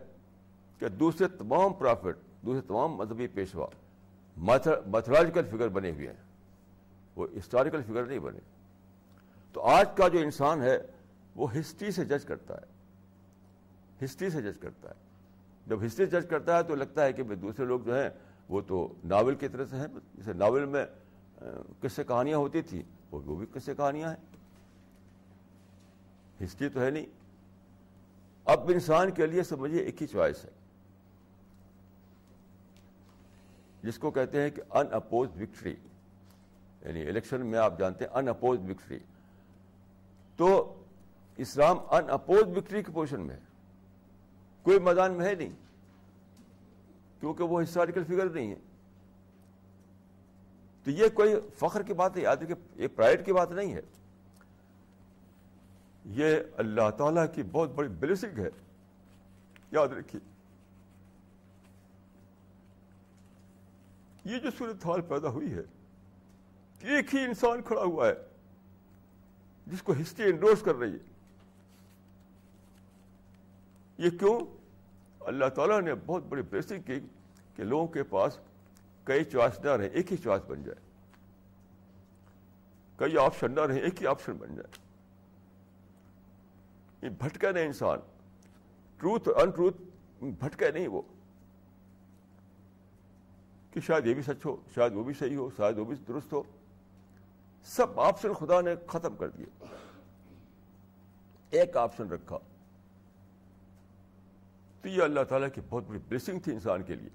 [0.79, 3.67] کہ دوسرے تمام پرافٹ، دوسرے تمام مذہبی پیشوا
[4.37, 6.17] میتھولوجیکل فگر بنے ہوئے ہیں۔
[7.17, 8.39] وہ ہسٹوریکل فگر نہیں بنے۔
[9.53, 10.79] تو آج کا جو انسان ہے،
[11.37, 12.67] وہ ہسٹری سے جج کرتا ہے۔
[14.05, 14.95] ہسٹری سے جج کرتا ہے۔
[15.67, 18.09] جب ہسٹری جج کرتا ہے تو لگتا ہے کہ دوسرے لوگ جو ہیں،
[18.49, 20.87] وہ تو ناول کی طرح سے ہیں۔ جیسے ناول میں
[21.81, 24.37] کس سے کہانیاں ہوتی تھی وہ بھی کس سے کہانیاں ہیں۔
[26.45, 27.07] ہسٹری تو ہے نہیں۔
[28.45, 30.51] اب انسان کے لیے سمجھیے ایک ہی چوائس ہے۔
[33.83, 35.75] جس کو کہتے ہیں کہ ان اپوز وکٹری
[36.83, 38.99] یعنی الیکشن میں آپ جانتے ہیں ان اپوز وکٹری
[40.37, 40.75] تو
[41.37, 43.41] اسلام ان اپوز وکٹری کی پوزیشن میں ہے.
[44.63, 45.53] کوئی میدان میں ہے نہیں.
[47.21, 48.59] کیونکہ وہ ہسٹوریکل فگر نہیں ہے.
[50.85, 53.81] تو یہ کوئی فخر کی بات ہے یاد کہ یہ پرائڈ کی بات نہیں ہے.
[56.05, 58.49] یہ اللہ تعالیٰ کی بہت بڑی بلیسنگ ہے.
[59.73, 60.36] یاد رکھیے.
[64.27, 65.63] یہ جو صورت حال پیدا ہوئی ہے،
[66.81, 68.15] ایک ہی انسان کھڑا ہوا ہے،
[69.67, 70.99] جس کو ہسٹری انڈورس کر رہی ہے۔
[73.99, 74.41] یہ کیوں؟
[75.21, 77.01] اللہ تعالیٰ نے بہت بڑی بلیسنگ کی
[77.57, 78.39] کہ لوگوں کے پاس
[79.05, 80.81] کئی چوائس نہ رہے ایک ہی چوائس بن جائے۔
[82.97, 84.87] کئی آپشن نہ رہے ایک ہی آپشن بن جائے۔
[87.03, 87.99] یہ بھٹکا نہیں انسان۔
[88.99, 89.83] ٹروتھ ان ٹروتھ
[90.21, 91.03] بھٹکا نہیں وہ۔
[93.77, 96.33] کہ شاید یہ بھی سچ ہو، شاید وہ بھی صحیح ہو، شاید وہ بھی درست
[96.33, 96.43] ہو۔
[97.63, 99.67] سب آپشن خدا نے ختم کر دیے۔
[101.51, 102.39] ایک آپشن رکھا۔
[104.83, 107.09] تو یہ اللہ تعالیٰ کی بہت بڑی بلیسنگ تھی انسان کے لیے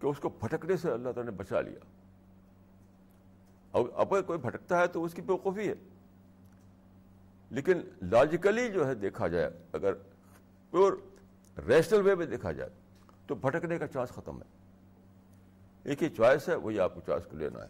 [0.00, 1.78] کہ اس کو بھٹکنے سے اللہ تعالیٰ نے بچا لیا۔
[3.72, 5.74] اب اگر کوئی بھٹکتا ہے تو اس کی بےوقوفی ہے۔
[7.50, 9.94] لیکن لاجیکلی جو ہے دیکھا جائے، اگر
[10.70, 10.92] پیور
[11.68, 12.70] ریشنل وے میں دیکھا جائے،
[13.26, 14.61] تو بھٹکنے کا چانس ختم ہے۔
[15.84, 17.68] ایک ہی چوائس ہے، وہی آپ کو چوائس کو لینا ہے۔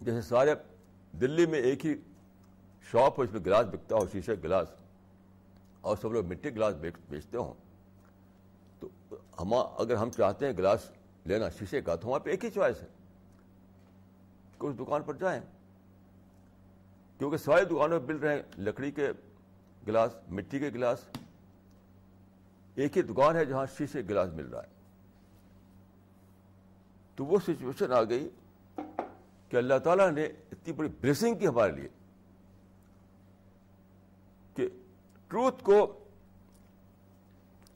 [0.00, 0.54] جیسے سارے
[1.20, 1.94] دلی میں ایک ہی
[2.90, 4.68] شاپ ہو اس میں گلاس بکتا ہو شیشے گلاس،
[5.80, 6.74] اور سب لوگ مٹی گلاس
[7.08, 7.54] بیچتے ہوں۔
[8.80, 8.88] تو
[9.40, 10.90] ہم اگر ہم چاہتے ہیں گلاس
[11.24, 12.88] لینا، شیشے کا، تو وہاں پہ ایک ہی چوائس ہے۔
[14.58, 15.40] کہ اس دکان پر جائیں۔
[17.18, 19.10] کیونکہ ساری دکانوں پہ مل رہے ہیں، لکڑی کے
[19.86, 20.98] گلاس، مٹی کے گلاس۔
[22.74, 24.71] ایک ہی دکان ہے جہاں شیشے گلاس مل رہا ہے۔
[27.16, 28.28] تو وہ سچویشن آ گئی
[29.48, 31.88] کہ اللہ تعالیٰ نے اتنی بڑی بلیسنگ کی ہمارے لیے
[34.54, 34.68] کہ
[35.28, 36.04] ٹروتھ کو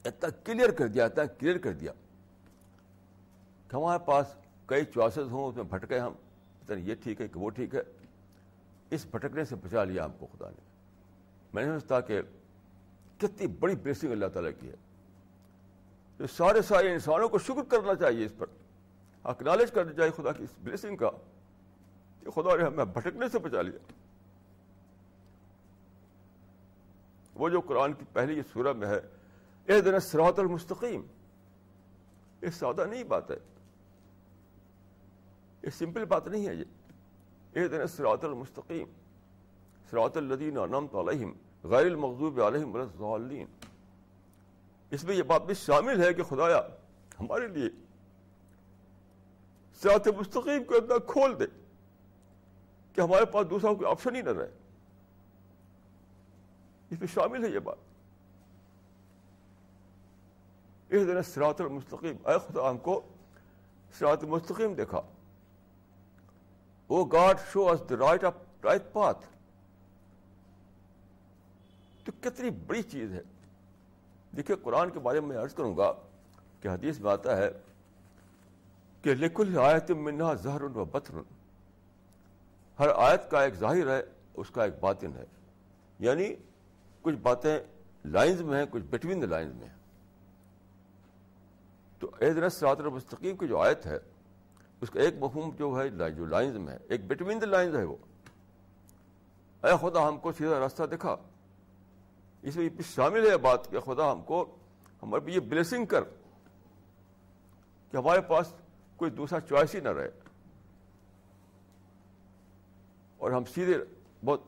[0.05, 1.93] اتنا کلیئر کر دیا، اتنا کلیئر کر دیا۔
[3.69, 4.27] کہ ہمارے پاس
[4.67, 6.13] کئی چوائسز ہوں، اس میں بھٹکے ہم۔
[6.65, 7.81] پتہ یہ ٹھیک ہے کہ وہ ٹھیک ہے۔
[8.91, 10.61] اس بھٹکنے سے بچا لیا ہم کو خدا نے۔
[11.53, 12.23] میں نے سمجھتا کہ
[13.19, 14.75] کتنی بڑی بلیسنگ اللہ تعالیٰ کی ہے۔
[16.31, 18.47] سارے سارے انسانوں کو شکر کرنا چاہیے اس پر۔
[19.27, 21.11] اکنالج کرنا چاہیے خدا کی اس بلیسنگ کا
[22.21, 23.93] کہ خدا نے ہمیں بھٹکنے سے بچا لیا۔
[27.35, 29.01] وہ جو قرآن کی پہلی سورہ میں ہے،
[29.65, 31.03] اے دن سراط المستقیم،
[32.43, 33.37] یہ سادہ نہیں بات ہے۔
[35.63, 36.65] یہ سمپل بات نہیں ہے یہ۔
[37.53, 38.89] اے دن سراط المستقیم
[39.91, 41.33] سراط الدین نمت علیہم،
[41.65, 43.47] غیر المغضوب علیہم الضالین۔
[44.91, 46.59] اس میں یہ بات بھی شامل ہے کہ خدایا
[47.21, 47.86] ہمارے لیے
[49.83, 51.47] سراط مستقیم کو اتنا کھول دے
[52.93, 54.51] کہ ہمارے پاس دوسرا کوئی آپشن ہی نہ رہے۔
[56.91, 57.77] اس میں شامل ہے یہ بات۔
[60.89, 63.01] اس دن سراط المستقیم، اے خدا ہم کو
[63.99, 65.01] سراط المستقیم دیکھا
[66.89, 69.27] وہ God show is the right of right path
[72.05, 73.23] تو کتنی بڑی چیز ہے۔
[74.37, 75.93] دیکھیے قرآن کے بارے میں عرض کروں گا
[76.61, 77.51] کہ حدیث میں آتا ہے
[79.07, 81.15] کہ لکل آیت منا زہر و بطر۔
[82.79, 84.03] ہر آیت کا ایک ظاہر ہے،
[84.35, 85.25] اس کا ایک باطن ہے۔
[85.99, 86.35] یعنی
[87.03, 87.59] کچھ باتیں
[88.05, 89.77] لائنز میں ہیں، کچھ بٹوین دا لائنز میں ہیں۔
[91.99, 93.99] تو اعدن سرات المستقیم کی جو آیت ہے،
[94.81, 97.85] اس کا ایک مفہوم جو ہے جو لائنز میں ہے۔ ایک بٹوین دا لائنز ہے
[97.85, 97.97] وہ۔
[99.65, 101.17] اے خدا، ہم کو سیدھا راستہ دکھا۔
[102.43, 104.57] اس میں شامل ہے بات کہ خدا، ہم کو
[105.03, 106.03] ہمارے یہ بلیسنگ کر
[107.91, 108.55] کہ ہمارے پاس
[108.97, 110.11] کوئی دوسرا چوائس ہی نہ رہے۔
[113.17, 113.79] اور ہم سیدھے
[114.25, 114.43] بہت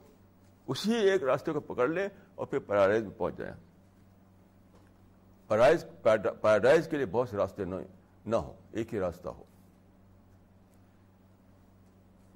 [0.67, 3.55] اسی ایک راستے کو پکڑ لیں اور پھر پیراڈائز میں پہنچ جائیں۔
[5.49, 5.85] پیراڈائز
[6.41, 7.65] پیراڈائز کے لیے بہت سے راستے
[8.27, 9.45] نہ ہو ایک ہی راستہ ہو۔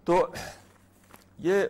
[0.05, 0.35] تو
[1.39, 1.65] یہ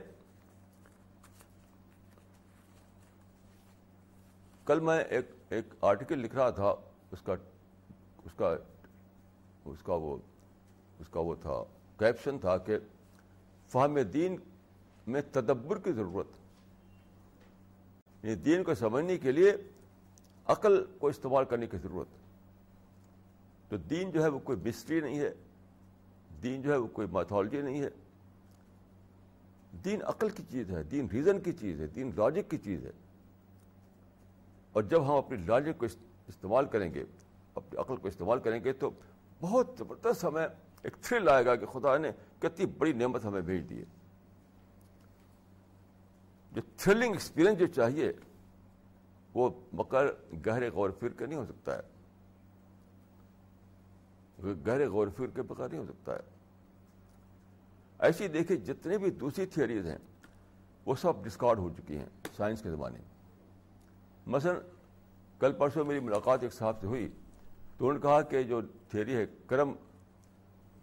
[4.64, 6.74] کل میں ایک ایک آرٹیکل لکھ رہا تھا،
[7.10, 7.32] اس کا
[8.24, 8.54] اس کا
[9.64, 10.18] اس کا وہ
[11.02, 11.64] اس کا وہ تھا
[11.98, 12.78] کیپشن تھا کہ
[13.68, 14.36] فہم دین
[15.06, 16.26] میں تدبر کی ضرورت
[18.24, 19.52] یعنی دین کو سمجھنے کے لیے
[20.46, 22.06] عقل کو استعمال کرنے کی ضرورت
[23.70, 25.34] تو دین جو ہے وہ کوئی مسٹری نہیں ہے۔
[26.42, 27.88] دین جو ہے وہ کوئی میتھولوجی نہیں ہے۔
[29.84, 32.90] دین عقل کی چیز ہے، دین ریزن کی چیز ہے، دین لاجک کی چیز ہے۔
[34.72, 35.86] اور جب ہم اپنی لاجک کو
[36.28, 37.04] استعمال کریں گے،
[37.54, 38.90] اپنی عقل کو استعمال کریں گے تو
[39.40, 40.48] بہت زبردست ہمیں
[40.82, 43.84] ایک تھرل آئے گا کہ خدا نے کتنی بڑی نعمت ہمیں بھیج دی ہے۔
[46.52, 48.12] جو تھرلنگ ایکسپیرئنس جو چاہیے،
[49.34, 50.06] وہ مکر
[50.46, 51.82] گہرے غور فکر کے نہیں ہو سکتا ہے۔
[54.66, 56.20] گہرے غور فکر کے بغیر نہیں ہو سکتا ہے۔
[57.98, 59.98] ایسی دیکھیں جتنے بھی دوسری تھیوریز ہیں،
[60.86, 62.06] وہ سب ڈسکارڈ ہو چکی ہیں
[62.36, 63.08] سائنس کے زمانے میں۔
[64.26, 64.52] مثلا
[65.38, 67.08] کل پرسوں میری ملاقات ایک صاحب سے ہوئی،
[67.78, 69.72] تو انہوں نے کہا کہ جو تھیری ہے کرم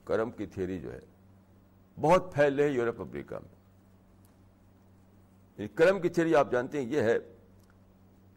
[0.09, 0.99] کرم کی تھیری جو ہے،
[2.01, 3.55] بہت پھیل رہی ہے یورپ، امریکہ میں۔
[5.57, 7.17] یعنی کرم کی تھیری آپ جانتے ہیں، یہ ہے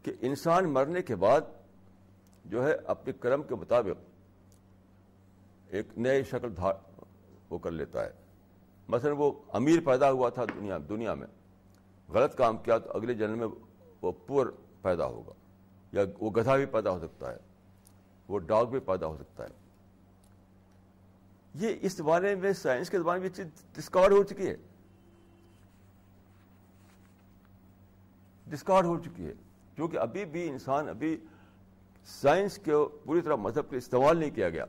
[0.03, 1.41] کہ انسان مرنے کے بعد
[2.45, 4.09] جو ہے اپنے کرم کے مطابق
[5.67, 6.73] ایک نئے شکل دھار
[7.49, 8.11] وہ کر لیتا ہے۔
[8.87, 11.27] مثلا وہ امیر پیدا ہوا تھا دنیا دنیا میں۔
[12.09, 13.47] غلط کام کیا تو اگلے جنم میں
[14.01, 14.47] وہ پور
[14.81, 15.33] پیدا ہوگا،
[15.91, 17.37] یا وہ گدھا بھی پیدا ہو سکتا ہے،
[18.27, 19.62] وہ ڈاگ بھی پیدا ہو سکتا ہے۔
[21.53, 24.55] یہ اس زمانے میں سائنس کے زمانے میں چیز ڈسکارڈ ہو چکی ہے۔
[28.47, 29.33] ڈسکارڈ ہو چکی ہے۔
[29.75, 31.17] کیونکہ ابھی بھی انسان ابھی
[32.05, 32.71] سائنس کے
[33.03, 34.65] پوری طرح مذہب کا استعمال نہیں کیا گیا۔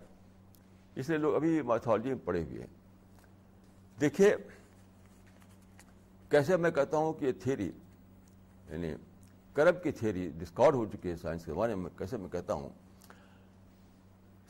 [0.95, 2.67] اس لیے لوگ ابھی مائتھالوجی میں پڑے ہوئے ہیں۔
[4.01, 4.37] دیکھیے،
[6.29, 7.73] کیسے میں کہتا ہوں کہ یہ تھیری
[8.71, 8.95] یعنی
[9.55, 12.69] کرب کی تھیری ڈسکارڈ ہو چکی ہے سائنس کے زمانے میں، کیسے میں کہتا ہوں۔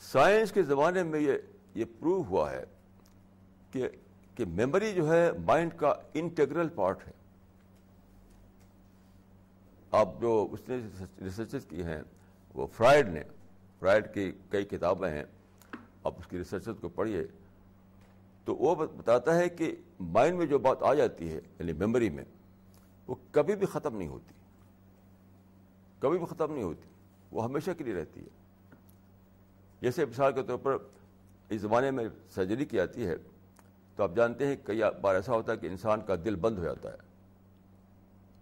[0.01, 1.33] سائنس کے زمانے میں یہ
[1.75, 2.65] یہ پروو ہوا ہے
[3.73, 3.89] کہ
[4.35, 7.13] کہ میموری جو ہے مائنڈ کا انٹیگرل پارٹ ہے۔
[9.91, 10.77] آپ جو اس نے
[11.25, 12.03] ریسرچز کی ہیں،
[12.55, 13.23] وہ فرائڈ نے
[13.79, 15.25] فرائڈ کی کئی کتابیں ہیں،
[16.05, 17.27] آپ اس کی ریسرچز کو پڑھیے۔
[18.45, 22.25] تو وہ بتاتا ہے کہ مائنڈ میں جو بات آ جاتی ہے یعنی میموری میں،
[23.07, 24.35] وہ کبھی بھی ختم نہیں ہوتی۔
[25.99, 26.89] کبھی بھی ختم نہیں ہوتی،
[27.33, 28.29] وہ ہمیشہ کے لیے رہتی ہے۔
[29.81, 30.79] جیسے مثال کے طور پر
[31.55, 33.17] اس زمانے میں سرجری کی جاتی ہے،
[33.97, 36.65] تو آپ جانتے ہیں کئی بار ایسا ہوتا ہے کہ انسان کا دل بند ہو
[36.65, 36.97] جاتا ہے۔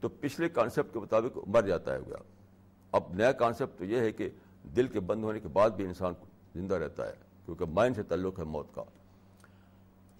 [0.00, 2.16] تو پچھلے کانسیپٹ کے مطابق مر جاتا ہے گیا
[2.92, 4.28] اب نیا کانسیپٹ تو یہ ہے کہ
[4.76, 6.14] دل کے بند ہونے کے بعد بھی انسان
[6.54, 8.82] زندہ رہتا ہے، کیونکہ مائنڈ سے تعلق ہے موت کا۔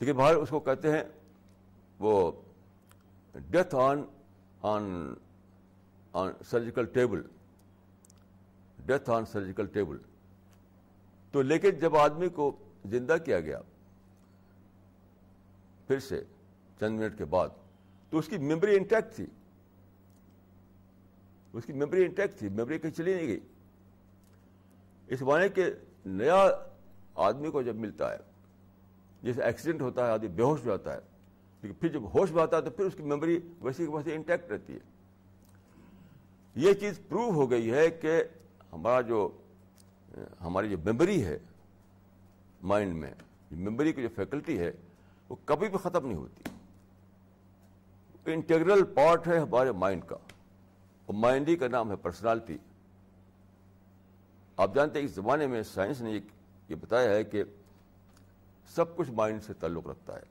[0.01, 1.03] لیکن باہر اس کو کہتے ہیں
[1.99, 2.32] وہ
[3.51, 4.03] death on
[4.62, 5.14] on
[6.12, 7.22] on surgical table
[8.86, 9.97] death on surgical table
[11.30, 12.51] تو لیکن جب آدمی کو
[12.85, 13.61] زندہ کیا گیا۔
[15.87, 16.22] پھر سے
[16.80, 17.49] چند منٹ کے بعد
[18.12, 19.26] تو اس کی میموری انٹیکٹ تھی۔
[21.53, 23.41] اس کی میموری انٹیکٹ تھی میموری کہیں چلی نہیں گئی۔
[25.09, 25.64] اس معنی کے
[26.05, 26.47] نیا
[27.14, 28.18] آدمی کو جب ملتا ہے،
[29.22, 31.01] جیسے ایکسیڈنٹ ہوتا ہے، آدمی بے ہوش ہو جاتا ہے،
[31.62, 34.51] لیکن پھر جب ہوش میں آتا ہے تو پھر اس کی میموری ویسی ویسے انٹیکٹ
[34.51, 34.78] رہتی ہے۔
[36.57, 38.22] یہ چیز پروو ہو گئی ہے کہ
[38.72, 39.28] ہمارا جو،
[40.41, 41.39] ہماری جو میموری ہے
[42.63, 43.11] مائنڈ میں
[43.51, 44.73] میموری کی جو فیکلٹی ہے،
[45.29, 46.43] وہ کبھی بھی ختم نہیں ہوتی۔
[48.27, 50.17] انٹیگرل پارٹ ہے ہمارے مائنڈ کا۔
[51.07, 52.59] اور مائنڈ ہی کا نام ہے پرسنالٹی۔
[54.57, 56.21] آپ جانتے ہیں، اس زمانے میں سائنس نے
[56.69, 57.45] یہ بتایا ہے کہ
[58.67, 60.23] سب کچھ مائنڈ سے تعلق رکھتا ہے۔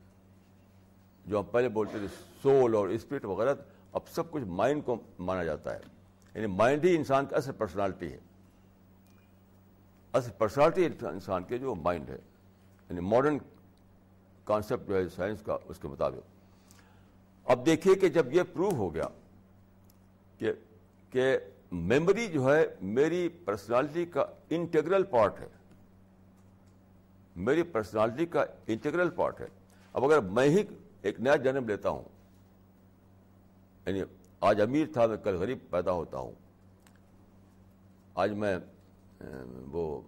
[1.26, 2.08] جو ہم پہلے بولتے تھے،
[2.42, 3.56] سول اور اسپرٹ وغیرہ،
[3.94, 5.80] اب سب کچھ مائنڈ کو مانا جاتا ہے۔
[6.34, 8.18] یعنی مائنڈ ہی انسان کا اصل پرسنالٹی ہے۔
[10.14, 12.18] اصل پرسنالٹی انسان کے جو مائنڈ ہے
[12.89, 13.38] یعنی ماڈرن
[14.43, 16.30] کانسیپٹ جو ہے سائنس کا، اس کے مطابق۔
[17.45, 19.07] اب دیکھیے کہ جب یہ پروو ہو گیا
[20.38, 20.53] کہ
[21.09, 21.38] کہ
[21.72, 25.47] میموری جو ہے میری پرسنالٹی کا انٹیگرل پارٹ ہے۔
[27.36, 29.47] میری پرسنالٹی کا انٹیگرل پارٹ ہے۔
[29.93, 30.64] اب اگر میں ہی
[31.01, 32.03] ایک نیا جنم لیتا ہوں
[33.86, 34.01] یعنی
[34.39, 36.32] آج امیر تھا، میں کل غریب پیدا ہوتا ہوں۔
[38.16, 38.57] آج میں
[39.72, 40.01] وہ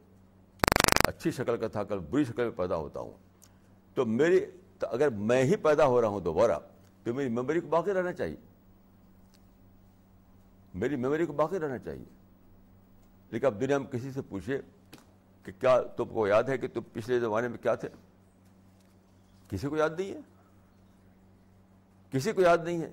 [1.03, 3.11] اچھی شکل کا تھا، کل بری شکل میں پیدا ہوتا ہوں۔
[3.93, 4.45] تو میری
[4.82, 6.59] اگر میں ہی پیدا ہو رہا ہوں دوبارہ،
[7.03, 8.36] تو میری میموری کو باقی رہنا چاہیے۔
[10.74, 12.05] میری میموری کو باقی رہنا چاہیے۔
[13.32, 14.61] لیکن اب دنیا میں کسی سے پوچھے
[15.43, 17.89] کہ کیا تم کو یاد ہے کہ تم پچھلے زمانے میں کیا تھے؟
[19.49, 20.20] کسی کو یاد نہیں ہے؟
[22.11, 22.91] کسی کو یاد نہیں ہے؟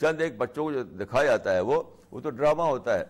[0.00, 3.04] چند ایک بچوں کو جو دکھایا جاتا ہے وہ وہ تو ڈرامہ ہوتا ہے۔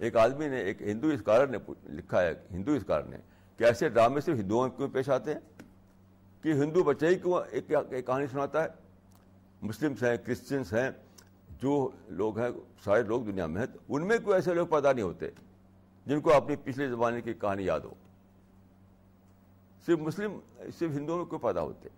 [0.00, 3.16] ایک آدمی نے، ایک ہندو اسکالر نے لکھا ہے ہندو اسکالر نے
[3.56, 5.40] کہ ایسے ڈرامے صرف ہندوؤں میں کیوں پیش آتے ہیں؟
[6.42, 7.68] کہ ہندو بچے ہی کیوں ایک
[8.06, 8.68] کہانی سناتا ہے؟
[9.62, 10.90] مسلمس ہیں کرسچنس ہیں،
[11.48, 12.48] جو لوگ ہیں،
[12.84, 15.26] سارے لوگ دنیا میں ہیں ان میں کوئی ایسے لوگ پیدا نہیں ہوتے؟
[16.06, 17.94] جن کو اپنی پچھلے زمانے کی کہانی یاد ہو۔
[19.86, 20.38] صرف مسلم،
[20.78, 21.88] صرف ہندوؤں میں کوئی پیدا ہوتے؟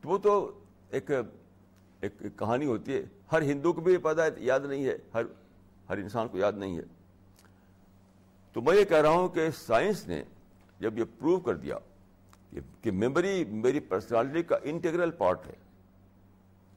[0.00, 0.60] تو وہ تو
[0.90, 1.10] ایک
[2.00, 3.02] ایک کہانی ہوتی ہے،
[3.32, 5.22] ہر ہندو کو بھی پیدا یاد نہیں ہے، ہر
[5.90, 6.82] ہر انسان کو یاد نہیں ہے۔
[8.52, 10.22] تو میں یہ کہہ رہا ہوں کہ سائنس نے
[10.80, 11.76] جب یہ پروو کر دیا
[12.82, 15.52] کہ میموری، میری پرسنالٹی کا انٹیگرل پارٹ ہے،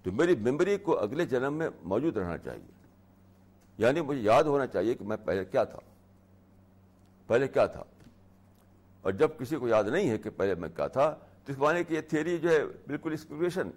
[0.03, 2.71] تو میری میموری کو اگلے جنم میں موجود رہنا چاہیے۔
[3.77, 5.79] یعنی مجھے یاد ہونا چاہیے کہ میں پہلے کیا تھا۔
[7.27, 7.83] پہلے کیا تھا؟
[9.01, 11.83] اور جب کسی کو یاد نہیں ہے کہ پہلے میں کیا تھا، تو اس معنی
[11.83, 13.69] کی یہ تھیری جو ہے بالکل اسپیکولیشن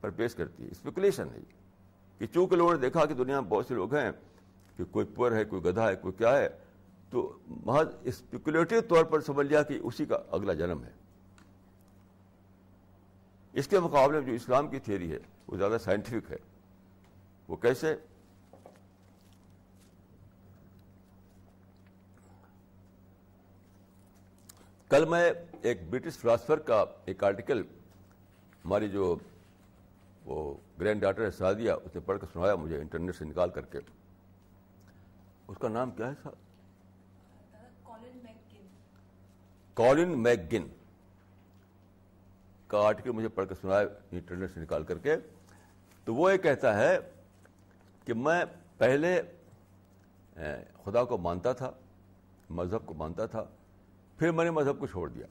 [0.00, 1.40] پر پیش کرتی ہے۔ اسپیکولیشن ہے
[2.18, 4.12] کہ چونکہ لوگوں نے دیکھا کہ دنیا میں بہت سے لوگ ہیں
[4.76, 6.48] کہ کوئی پر ہے، کوئی گدھا ہے، کوئی کیا ہے،
[7.10, 10.90] تو محض اسپیکولیٹو طور پر سمجھ لیا کہ اسی کا اگلا جنم ہے۔
[13.52, 15.18] اس کے مقابلے میں جو اسلام کی تھیری ہے،
[15.48, 16.36] وہ زیادہ سائنٹیفک ہے۔
[17.48, 17.94] وہ کیسے؟
[24.88, 27.62] کل میں ایک برٹش فلاسفر کا ایک آرٹیکل
[28.64, 29.16] ہماری جو
[30.24, 33.78] وہ گرینڈ ڈاٹر ہے سعدیہ اسے پڑھ کر سنایا، مجھے انٹرنیٹ سے نکال کر کے۔
[35.52, 36.34] اس کا نام کیا ہے صاحب؟
[39.74, 40.66] کالن میک گن
[42.66, 45.16] کا آرٹیکل مجھے پڑھ کر سنایا انٹرنیٹ سے نکال کر کے۔
[46.04, 46.98] تو وہ یہ کہتا ہے
[48.04, 48.44] کہ میں
[48.78, 49.22] پہلے
[50.84, 51.70] خدا کو مانتا تھا
[52.50, 53.44] مذہب کو مانتا تھا
[54.18, 55.26] پھر میں نے مذہب کو چھوڑ دیا۔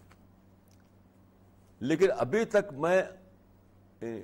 [1.80, 3.02] لیکن ابھی تک میں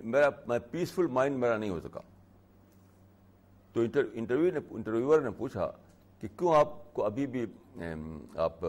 [0.03, 2.01] میرا میں پیسفل مائنڈ میرا نہیں ہو سکا۔
[3.73, 3.81] تو
[4.13, 5.71] انٹرویو نے انٹرویور نے پوچھا
[6.21, 7.45] کہ کیوں آپ کو ابھی بھی
[8.37, 8.65] آپ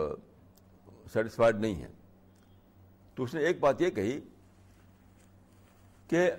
[1.13, 1.93] سیٹسفائڈ نہیں ہیں؟
[3.15, 4.21] تو اس نے ایک بات یہ کہی
[6.09, 6.31] کہ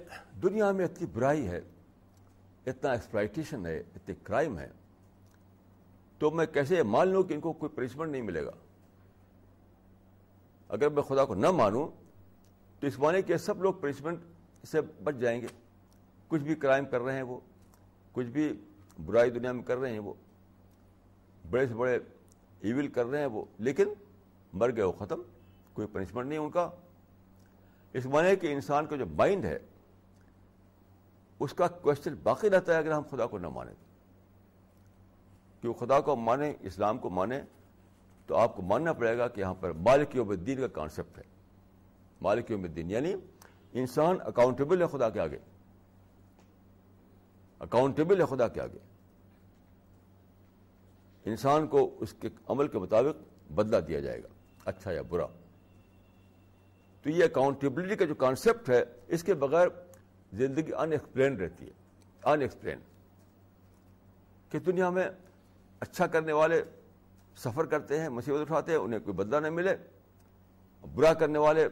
[0.44, 1.62] دنیا میں اتنی برائی ہے،
[2.66, 4.70] اتنا ایکسپلائٹیشن ہے، اتنی کرائم ہے،
[6.18, 8.52] تو میں کیسے مان لوں کہ ان کو کوئی پنشمنٹ نہیں ملے گا؟
[10.70, 11.88] اگر میں خدا کو نہ مانوں،
[12.80, 14.20] تو اس معنی کہ سب لوگ پنشمنٹ
[14.68, 15.48] سے بچ جائیں گے۔
[16.28, 17.40] کچھ بھی کرائم کر رہے ہیں وہ،
[18.12, 18.54] کچھ بھی
[19.06, 20.14] برائی دنیا میں کر رہے ہیں وہ۔
[21.50, 22.00] بڑے سے بڑے
[22.60, 23.88] ایول کر رہے ہیں وہ، لیکن
[24.54, 25.22] مر گئے وہ، ختم،
[25.74, 26.70] کوئی پنشمنٹ نہیں ان کا۔
[27.94, 29.60] اس معنی کہ انسان کا جو مائنڈ ہے،
[31.40, 33.74] اس کا کوشچن باقی رہتا ہے اگر ہم خدا کو نہ مانیں۔
[35.62, 37.42] کہ خدا کو مانیں، اسلام کو مانیں،
[38.26, 41.24] تو آپ کو ماننا پڑے گا کہ یہاں پر مالک یوم الدین کا کانسیپٹ ہے۔
[42.22, 43.14] مالک یوم الدین یعنی
[43.74, 45.38] انسان اکاؤنٹیبل ہے خدا کے آگے۔
[47.60, 48.78] اکاؤنٹیبل ہے خدا کے آگے۔
[51.30, 54.28] انسان کو اس کے عمل کے مطابق بدلا دیا جائے گا
[54.66, 55.26] اچھا یا برا۔
[57.04, 59.68] تو یہ اکاؤنٹیبلٹی کا جو کانسیپٹ ہے، اس کے بغیر
[60.34, 61.72] زندگی ان ایکسپلین رہتی ہے
[62.26, 62.80] ان ایکسپلین
[64.50, 65.10] کہ دنیا میں
[65.80, 66.64] اچھا کرنے والے
[67.38, 69.76] سفر کرتے ہیں، مصیبت اٹھاتے ہیں، انہیں کوئی بدلہ نہ ملے۔
[70.96, 71.68] برا کرنے والے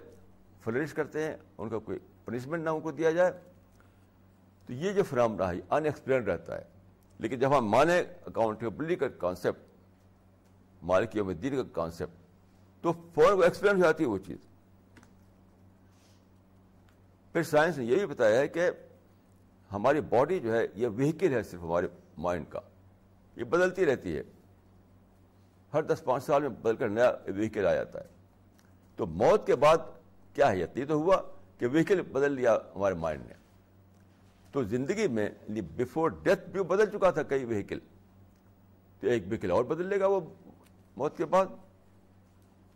[0.63, 3.31] فلرش کرتے ہیں، ان کا کوئی پنشمنٹ نہ ان کو دیا جائے۔
[4.65, 6.76] تو یہ جو فرام رہا ہے ان ایکسپلین رہتا ہے۔
[7.19, 9.59] لیکن جب ہم مانے اکاؤنٹیبلٹی کا کانسیپٹ
[10.83, 12.13] مالک یوم الدین کا کانسیپٹ
[12.83, 14.37] تو فوراً ایکسپلین ہو جاتی ہے وہ چیز۔
[17.31, 18.69] پھر سائنس نے یہ بھی بتایا ہے کہ
[19.71, 21.87] ہماری باڈی جو ہے، یہ وہیکل ہے صرف ہمارے
[22.17, 22.59] مائنڈ کا۔
[23.35, 24.23] یہ بدلتی رہتی ہے۔
[25.73, 28.05] ہر دس پانچ سال میں بدل کر نیا وہیکل آ جاتا ہے۔
[28.95, 29.77] تو موت کے بعد
[30.33, 31.21] کیا ہے؟ یہ تو ہوا
[31.57, 33.33] کہ وہیکل بدل لیا ہمارے مائنڈ نے۔
[34.57, 37.79] تو زندگی میں یعنی بفور ڈیتھ بھی بدل چکا تھا کئی وہیکل
[38.99, 40.19] تو ایک وہیکل اور بدل لے گا وہ
[40.97, 41.45] موت کے بعد۔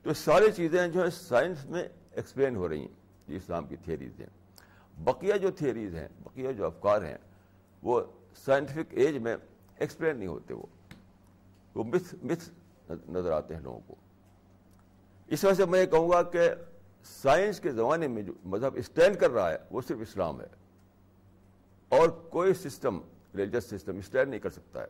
[0.01, 2.87] تو ساری چیزیں جو ہے سائنس میں ایکسپلین ہو رہی ہیں۔
[3.27, 4.27] جو اسلام کی تھیریز ہیں۔
[4.97, 7.17] بقیہ جو تھیریز ہیں، بقیہ جو افکار ہیں،
[7.83, 8.01] وہ
[8.35, 9.35] سائنٹیفک ایج میں
[9.75, 10.65] ایکسپلین نہیں ہوتے وہ۔
[11.75, 12.49] وہ متھ متھ
[13.09, 13.95] نظر آتے ہیں لوگوں کو۔
[15.27, 16.49] اس وجہ سے میں یہ کہوں گا کہ
[17.03, 20.60] سائنس کے زمانے میں جو مذہب اسٹینڈ کر رہا ہے، وہ صرف اسلام ہے۔
[21.91, 22.99] اور کوئی سسٹم
[23.37, 24.87] ریلیجس سسٹم اسٹینڈ نہیں کر سکتا ہے۔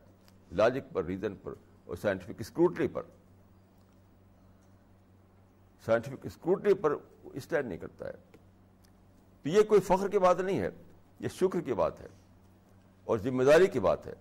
[0.51, 1.53] لاجک پر ریزن پر
[1.85, 3.01] اور سائنٹیفک اسکروٹنی پر۔
[5.85, 6.93] سائنٹیفک اسکروٹنی پر
[7.23, 8.11] اسٹینڈ نہیں کرتا ہے۔
[9.43, 10.69] تو یہ کوئی فخر کی بات نہیں ہے،
[11.19, 12.07] یہ شکر کی بات ہے
[13.05, 14.13] اور ذمہ داری کی بات ہے۔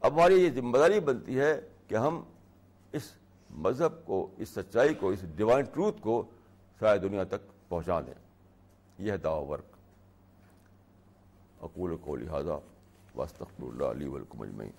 [0.00, 2.22] اب ہماری یہ ذمہ داری بنتی ہے کہ ہم
[2.92, 3.12] اس
[3.50, 6.22] مذہب کو، اس سچائی کو، اس ڈیوائن ٹروتھ کو
[6.78, 8.14] ساری دنیا تک پہنچا دیں۔
[8.98, 9.75] یہ ہے دعو ورک۔
[11.62, 12.58] اقول کو لہٰذا
[13.14, 14.70] واسطر اللہ علی ولکم اجمعین